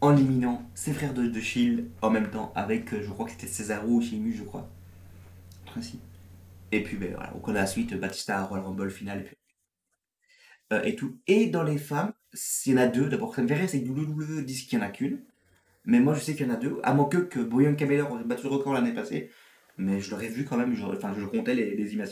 en 0.00 0.16
éliminant 0.16 0.62
ses 0.74 0.92
frères 0.92 1.14
de, 1.14 1.26
de 1.26 1.40
Shield 1.40 1.88
en 2.02 2.10
même 2.10 2.30
temps, 2.30 2.52
avec, 2.54 2.92
euh, 2.94 3.02
je 3.02 3.10
crois 3.10 3.26
que 3.26 3.32
c'était 3.32 3.48
Cesaro 3.48 3.88
ou 3.88 4.00
Sheamus, 4.00 4.34
je 4.34 4.44
crois. 4.44 4.70
Ainsi. 5.76 5.98
Et 6.70 6.82
puis, 6.82 6.96
ben, 6.96 7.14
voilà, 7.14 7.32
on 7.34 7.40
connaît 7.40 7.58
la 7.58 7.66
suite, 7.66 7.94
Batista, 7.94 8.42
Royal 8.44 8.64
Rumble 8.64 8.90
final, 8.90 9.24
et 10.70 10.74
euh, 10.74 10.96
tout. 10.96 11.18
Et 11.26 11.46
dans 11.46 11.62
les 11.62 11.78
femmes, 11.78 12.12
s'il 12.32 12.74
y 12.74 12.76
en 12.76 12.82
a 12.82 12.86
deux, 12.86 13.08
d'abord, 13.08 13.34
ça 13.34 13.42
me 13.42 13.48
fait 13.48 13.66
c'est 13.66 13.82
que 13.82 13.88
WWE 13.88 14.44
disent 14.44 14.64
qu'il 14.64 14.78
n'y 14.78 14.84
en 14.84 14.88
a 14.88 14.90
qu'une. 14.90 15.20
Mais 15.84 16.00
moi, 16.00 16.14
je 16.14 16.20
sais 16.20 16.34
qu'il 16.34 16.46
y 16.46 16.50
en 16.50 16.54
a 16.54 16.56
deux. 16.56 16.78
À 16.82 16.92
moins 16.94 17.08
que, 17.08 17.18
que 17.18 17.40
Bianca 17.40 17.86
Belair 17.86 18.10
aurait 18.12 18.24
battu 18.24 18.44
le 18.44 18.50
record 18.50 18.74
l'année 18.74 18.92
passée. 18.92 19.30
Mais 19.78 20.00
je 20.00 20.10
l'aurais 20.10 20.28
vu 20.28 20.44
quand 20.44 20.56
même, 20.56 20.74
je, 20.74 20.84
enfin, 20.84 21.14
je 21.16 21.24
comptais 21.24 21.54
les, 21.54 21.74
les. 21.74 22.04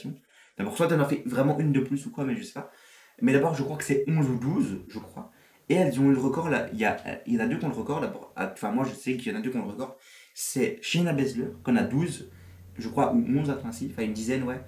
D'abord, 0.57 0.77
soit 0.77 0.87
elle 0.91 1.01
en 1.01 1.05
a 1.05 1.09
fait 1.09 1.23
vraiment 1.27 1.59
une 1.59 1.73
de 1.73 1.81
plus 1.81 2.07
ou 2.07 2.11
quoi, 2.11 2.25
mais 2.25 2.35
je 2.35 2.43
sais 2.43 2.55
pas. 2.55 2.73
Mais 3.22 3.33
d'abord, 3.33 3.55
je 3.55 3.62
crois 3.62 3.76
que 3.76 3.85
c'est 3.85 4.05
11 4.09 4.29
ou 4.31 4.37
12, 4.38 4.81
je 4.88 4.98
crois. 4.98 5.31
Et 5.68 5.74
elles 5.74 5.98
ont 6.00 6.05
eu 6.11 6.12
le 6.12 6.18
record 6.20 6.48
là. 6.48 6.68
Il 6.72 6.79
y, 6.79 6.85
a, 6.85 6.96
il 7.26 7.35
y 7.35 7.37
en 7.38 7.40
a 7.44 7.46
deux 7.46 7.59
qui 7.59 7.64
ont 7.64 7.68
le 7.68 7.74
record. 7.74 8.33
Ah, 8.37 8.50
Enfin, 8.52 8.70
moi, 8.70 8.85
je 8.88 8.94
sais 8.94 9.16
qu'il 9.16 9.33
y 9.33 9.35
en 9.35 9.38
a 9.38 9.42
deux 9.42 9.50
qui 9.50 9.57
ont 9.57 9.64
le 9.64 9.70
record. 9.72 9.96
C'est 10.35 10.79
Shayna 10.83 11.12
Baszler, 11.12 11.48
qu'on 11.64 11.76
a 11.76 11.83
12, 11.83 12.31
je 12.79 12.88
crois, 12.88 13.12
ou 13.14 13.24
11 13.26 13.50
à 13.50 13.55
principe, 13.55 13.92
enfin 13.92 14.05
une 14.05 14.12
dizaine, 14.12 14.42
ouais. 14.44 14.61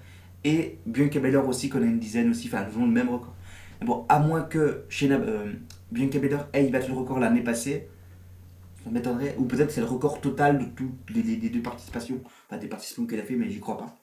Et 0.43 0.79
Bianca 0.85 1.19
Belair 1.19 1.47
aussi, 1.47 1.69
qu'on 1.69 1.81
a 1.81 1.85
une 1.85 1.99
dizaine 1.99 2.29
aussi, 2.31 2.47
enfin, 2.47 2.65
elles 2.67 2.77
ont 2.77 2.85
le 2.85 2.91
même 2.91 3.09
record. 3.09 3.35
Bon, 3.81 4.05
à 4.09 4.19
moins 4.19 4.41
que 4.43 4.83
Shayna, 4.89 5.15
euh, 5.15 5.53
Bianca 5.91 6.19
Belair 6.19 6.47
ait 6.53 6.67
battu 6.69 6.91
le 6.91 6.97
record 6.97 7.19
l'année 7.19 7.43
passée, 7.43 7.87
ça 8.83 8.89
m'étonnerait. 8.89 9.35
Ou 9.37 9.45
peut-être 9.45 9.71
c'est 9.71 9.81
le 9.81 9.87
record 9.87 10.21
total 10.21 10.57
de 10.59 10.65
toutes 10.65 11.09
les- 11.13 11.21
les 11.37 11.49
deux 11.49 11.61
participations. 11.61 12.21
Enfin, 12.49 12.59
des 12.59 12.67
participations 12.67 13.05
qu'elle 13.07 13.19
a 13.19 13.23
fait, 13.23 13.35
mais 13.35 13.49
j'y 13.49 13.59
crois 13.59 13.77
pas. 13.77 13.95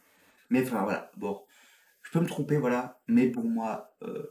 Mais 0.51 0.63
enfin, 0.63 0.83
voilà. 0.83 1.11
Bon, 1.17 1.41
je 2.07 2.13
peux 2.13 2.21
me 2.21 2.27
tromper, 2.29 2.57
voilà. 2.59 3.01
Mais 3.09 3.29
pour 3.31 3.45
moi, 3.45 3.97
euh, 4.05 4.25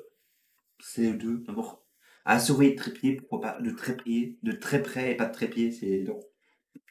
c'est 0.79 1.11
eux 1.11 1.17
deux. 1.17 1.39
D'abord, 1.39 1.85
à 2.25 2.39
surveiller 2.39 2.73
de 2.73 2.77
trépied, 2.77 3.15
pourquoi 3.17 3.41
pas. 3.41 3.61
De 3.61 3.71
trépied, 3.71 4.39
de 4.43 4.53
très 4.53 4.81
près 4.81 5.11
et 5.13 5.17
pas 5.17 5.25
de 5.27 5.33
trépied, 5.33 5.71
c'est. 5.71 6.03
Non. 6.07 6.19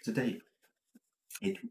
C'est 0.03 0.15
terrible. 0.15 0.45
Et 1.43 1.53
tout. 1.53 1.71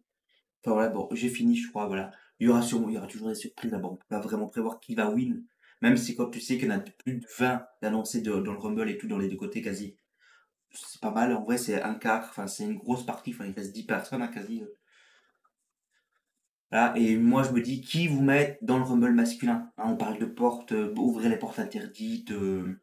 Enfin 0.64 0.74
voilà, 0.76 0.90
bon, 0.90 1.10
j'ai 1.14 1.30
fini, 1.30 1.56
je 1.58 1.70
crois, 1.70 1.88
voilà. 1.88 2.12
Il 2.40 2.48
y 2.48 2.50
aura 2.50 2.62
sûrement, 2.62 2.90
il 2.90 2.96
y 2.96 2.98
aura 2.98 3.08
toujours 3.08 3.30
des 3.30 3.36
surprises 3.36 3.72
d'abord. 3.72 3.94
On 3.94 3.98
peut 3.98 4.06
pas 4.10 4.20
vraiment 4.20 4.48
prévoir 4.48 4.80
qui 4.80 4.96
va 4.96 5.10
win. 5.12 5.46
Même 5.82 5.98
si 5.98 6.16
quand 6.16 6.30
tu 6.30 6.42
sais 6.42 6.58
qu'il 6.58 6.68
y 6.70 6.72
en 6.72 6.76
a 6.78 6.80
plus 6.80 7.20
de 7.20 7.26
20 7.40 7.66
d'annoncés 7.82 8.22
dans 8.22 8.40
le 8.42 8.50
Rumble 8.60 8.90
et 8.90 8.98
tout, 8.98 9.08
dans 9.08 9.18
les 9.20 9.30
deux 9.30 9.38
côtés 9.38 9.62
quasi. 9.62 9.98
C'est 10.72 11.02
pas 11.02 11.12
mal, 11.12 11.34
en 11.36 11.44
vrai, 11.44 11.58
c'est 11.58 11.82
un 11.82 11.96
quart, 11.96 12.26
enfin, 12.30 12.48
c'est 12.48 12.64
une 12.66 12.76
grosse 12.78 13.06
partie, 13.06 13.32
enfin, 13.34 13.46
il 13.46 13.54
reste 13.54 13.74
10 13.74 13.86
personnes, 13.86 14.22
hein, 14.24 14.28
quasi. 14.28 14.62
euh. 14.64 14.68
Et 16.96 17.18
moi, 17.18 17.44
je 17.44 17.52
me 17.52 17.62
dis, 17.62 17.82
qui 17.82 18.08
vous 18.08 18.22
met 18.22 18.58
dans 18.64 18.80
le 18.80 18.84
Rumble 18.84 19.14
masculin? 19.14 19.72
Hein, 19.78 19.92
On 19.92 19.96
parle 19.96 20.18
de 20.18 20.26
portes, 20.26 20.72
euh, 20.72 20.94
ouvrir 20.98 21.30
les 21.30 21.38
portes 21.38 21.60
interdites, 21.60 22.32
euh, 22.32 22.82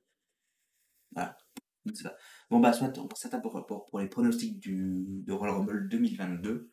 voilà. 1.13 1.37
Bon, 2.51 2.61
bah, 2.61 2.73
soit, 2.73 2.97
on 2.99 3.09
à 3.09 3.41
pour, 3.41 3.99
les 3.99 4.07
pronostics 4.07 4.61
du, 4.61 5.23
de 5.25 5.33
Royal 5.33 5.57
Rumble 5.57 5.89
2022. 5.89 6.71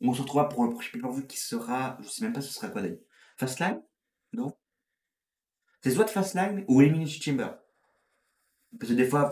On 0.00 0.12
se 0.12 0.22
retrouvera 0.22 0.48
pour 0.48 0.64
le 0.64 0.70
prochain 0.70 0.90
pay-per-view 0.92 1.24
qui 1.26 1.38
sera, 1.38 1.98
je 2.02 2.08
sais 2.08 2.24
même 2.24 2.32
pas 2.32 2.40
ce 2.40 2.52
sera 2.52 2.68
quoi 2.68 2.82
d'ailleurs. 2.82 2.98
Fastlane 3.36 3.80
Non? 4.32 4.52
C'est 5.82 5.92
soit 5.92 6.08
Fastlane 6.08 6.64
ou 6.66 6.82
Elimination 6.82 7.22
Chamber. 7.22 7.50
Parce 8.80 8.90
que 8.90 8.96
des 8.96 9.06
fois, 9.06 9.30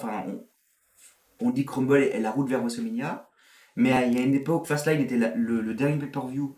on, 1.40 1.50
dit 1.50 1.64
que 1.64 1.72
Rumble 1.72 1.96
est 1.96 2.20
la 2.20 2.30
route 2.30 2.48
vers 2.48 2.60
WrestleMania, 2.60 3.28
mais 3.74 3.90
il 4.06 4.16
y 4.16 4.20
a 4.20 4.24
une 4.24 4.34
époque, 4.34 4.68
Fastlane 4.68 5.00
était 5.00 5.16
le, 5.16 5.60
le 5.60 5.74
dernier 5.74 5.98
pay-per-view 5.98 6.56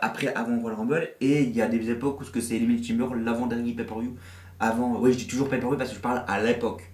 après, 0.00 0.34
avant 0.34 0.58
Royal 0.58 0.78
Rumble, 0.78 1.08
et 1.20 1.42
il 1.42 1.54
y 1.54 1.62
a 1.62 1.68
des 1.68 1.90
époques 1.90 2.20
où 2.20 2.24
ce 2.24 2.30
que 2.30 2.40
c'est 2.40 2.56
Elimination 2.56 2.96
Chamber, 2.98 3.16
l'avant-dernier 3.16 3.72
pay-per-view, 3.72 4.16
avant, 4.58 4.98
oui, 5.00 5.12
je 5.12 5.18
dis 5.18 5.26
toujours 5.26 5.48
pay-per-view 5.48 5.76
parce 5.76 5.90
que 5.90 5.96
je 5.96 6.00
parle 6.00 6.24
à 6.26 6.42
l'époque. 6.42 6.90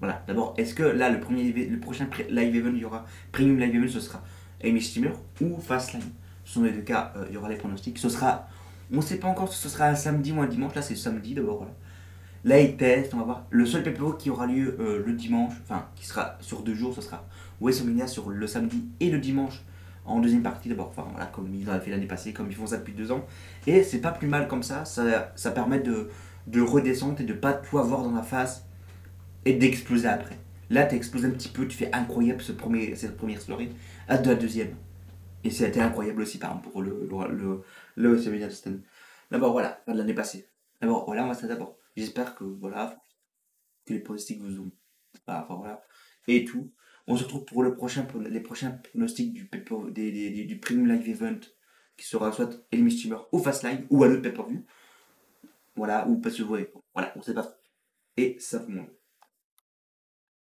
Voilà, 0.00 0.22
d'abord, 0.26 0.54
est-ce 0.56 0.74
que 0.74 0.84
là, 0.84 1.10
le, 1.10 1.18
premier, 1.18 1.52
le 1.52 1.80
prochain 1.80 2.08
live 2.30 2.54
event, 2.54 2.72
il 2.72 2.78
y 2.78 2.84
aura, 2.84 3.04
premium 3.32 3.58
live 3.58 3.74
event, 3.74 3.92
ce 3.92 4.00
sera 4.00 4.22
Elimination 4.60 5.02
Chamber 5.02 5.16
ou 5.40 5.60
Fastlane? 5.60 6.02
Ce 6.44 6.54
sont 6.54 6.62
les 6.62 6.70
deux 6.70 6.82
cas, 6.82 7.12
euh, 7.16 7.26
il 7.28 7.34
y 7.34 7.36
aura 7.36 7.48
les 7.48 7.56
pronostics. 7.56 7.98
Ce 7.98 8.08
sera, 8.08 8.48
on 8.92 8.96
ne 8.96 9.02
sait 9.02 9.18
pas 9.18 9.28
encore 9.28 9.52
si 9.52 9.60
ce 9.60 9.68
sera 9.68 9.86
un 9.86 9.96
samedi 9.96 10.32
ou 10.32 10.40
un 10.40 10.46
dimanche, 10.46 10.74
là 10.74 10.82
c'est 10.82 10.96
samedi 10.96 11.34
d'abord, 11.34 11.58
voilà. 11.58 11.72
Là, 12.44 12.60
ils 12.60 12.76
testent, 12.76 13.14
on 13.14 13.18
va 13.18 13.24
voir. 13.24 13.46
Le 13.50 13.66
seul 13.66 13.82
PPO 13.82 14.12
qui 14.12 14.30
aura 14.30 14.46
lieu 14.46 14.76
euh, 14.78 15.02
le 15.04 15.12
dimanche, 15.12 15.54
enfin, 15.64 15.86
qui 15.96 16.06
sera 16.06 16.38
sur 16.40 16.62
deux 16.62 16.74
jours, 16.74 16.94
ce 16.94 17.00
sera 17.00 17.26
WrestleMania 17.60 18.06
sur 18.06 18.30
le 18.30 18.46
samedi 18.46 18.84
et 19.00 19.10
le 19.10 19.18
dimanche 19.18 19.64
en 20.08 20.20
deuxième 20.20 20.42
partie 20.42 20.68
d'abord. 20.68 20.92
Voilà, 20.96 21.26
comme 21.26 21.54
ils 21.54 21.64
l'avaient 21.66 21.84
fait 21.84 21.90
l'année 21.90 22.06
passée, 22.06 22.32
comme 22.32 22.50
ils 22.50 22.56
font 22.56 22.66
ça 22.66 22.78
depuis 22.78 22.94
deux 22.94 23.12
ans. 23.12 23.24
Et 23.66 23.82
c'est 23.82 24.00
pas 24.00 24.12
plus 24.12 24.28
mal 24.28 24.48
comme 24.48 24.62
ça, 24.62 24.84
ça, 24.84 25.32
ça 25.36 25.50
permet 25.50 25.80
de, 25.80 26.08
de 26.46 26.60
redescendre 26.60 27.20
et 27.20 27.24
de 27.24 27.34
pas 27.34 27.52
tout 27.52 27.78
avoir 27.78 28.02
dans 28.02 28.12
la 28.12 28.22
face 28.22 28.66
et 29.44 29.54
d'exploser 29.54 30.08
après. 30.08 30.38
Là, 30.70 30.86
tu 30.86 30.94
exploses 30.96 31.24
un 31.24 31.30
petit 31.30 31.48
peu, 31.48 31.66
tu 31.66 31.76
fais 31.76 31.92
incroyable 31.94 32.42
ce 32.42 32.52
premier, 32.52 32.94
cette 32.94 33.16
première 33.16 33.40
soirée, 33.40 33.70
à 34.06 34.18
de 34.18 34.28
la 34.28 34.34
deuxième. 34.34 34.74
Et 35.44 35.50
c'était 35.50 35.80
incroyable 35.80 36.22
aussi, 36.22 36.38
par 36.38 36.50
exemple, 36.50 36.70
pour 36.70 36.82
le, 36.82 37.08
le, 37.08 37.64
le. 37.96 38.82
D'abord, 39.30 39.52
voilà, 39.52 39.80
de 39.86 39.92
l'année 39.92 40.14
passée. 40.14 40.48
D'abord, 40.80 41.06
voilà, 41.06 41.24
on 41.24 41.28
va 41.28 41.34
ça 41.34 41.46
d'abord. 41.46 41.76
J'espère 41.96 42.34
que, 42.34 42.44
voilà, 42.44 42.98
que 43.86 43.94
les 43.94 44.00
pronostics 44.00 44.40
vous 44.40 44.60
ont. 44.60 44.70
Enfin, 45.26 45.46
voilà. 45.48 45.82
Et 46.26 46.44
tout. 46.44 46.72
On 47.10 47.16
se 47.16 47.24
retrouve 47.24 47.46
pour 47.46 47.64
les 47.64 47.72
prochains 47.72 48.70
pronostics 48.72 49.32
du, 49.32 50.58
Premium 50.60 50.88
Live 50.88 51.08
Event, 51.08 51.40
qui 51.96 52.06
sera 52.06 52.30
soit 52.32 52.62
Elimination 52.70 53.08
Chamber 53.08 53.22
ou 53.32 53.38
Fast 53.38 53.64
Live, 53.64 53.86
ou 53.88 54.04
à 54.04 54.08
l'autre 54.08 54.22
pay-per-view. 54.22 54.62
Voilà, 55.74 56.06
ou 56.06 56.18
parce 56.20 56.36
que, 56.36 56.42
ouais, 56.42 56.70
voilà, 56.92 57.14
on 57.16 57.22
sait 57.22 57.32
pas. 57.32 57.58
Et 58.18 58.36
ça, 58.38 58.62
le 58.68 58.74
monde. 58.74 58.97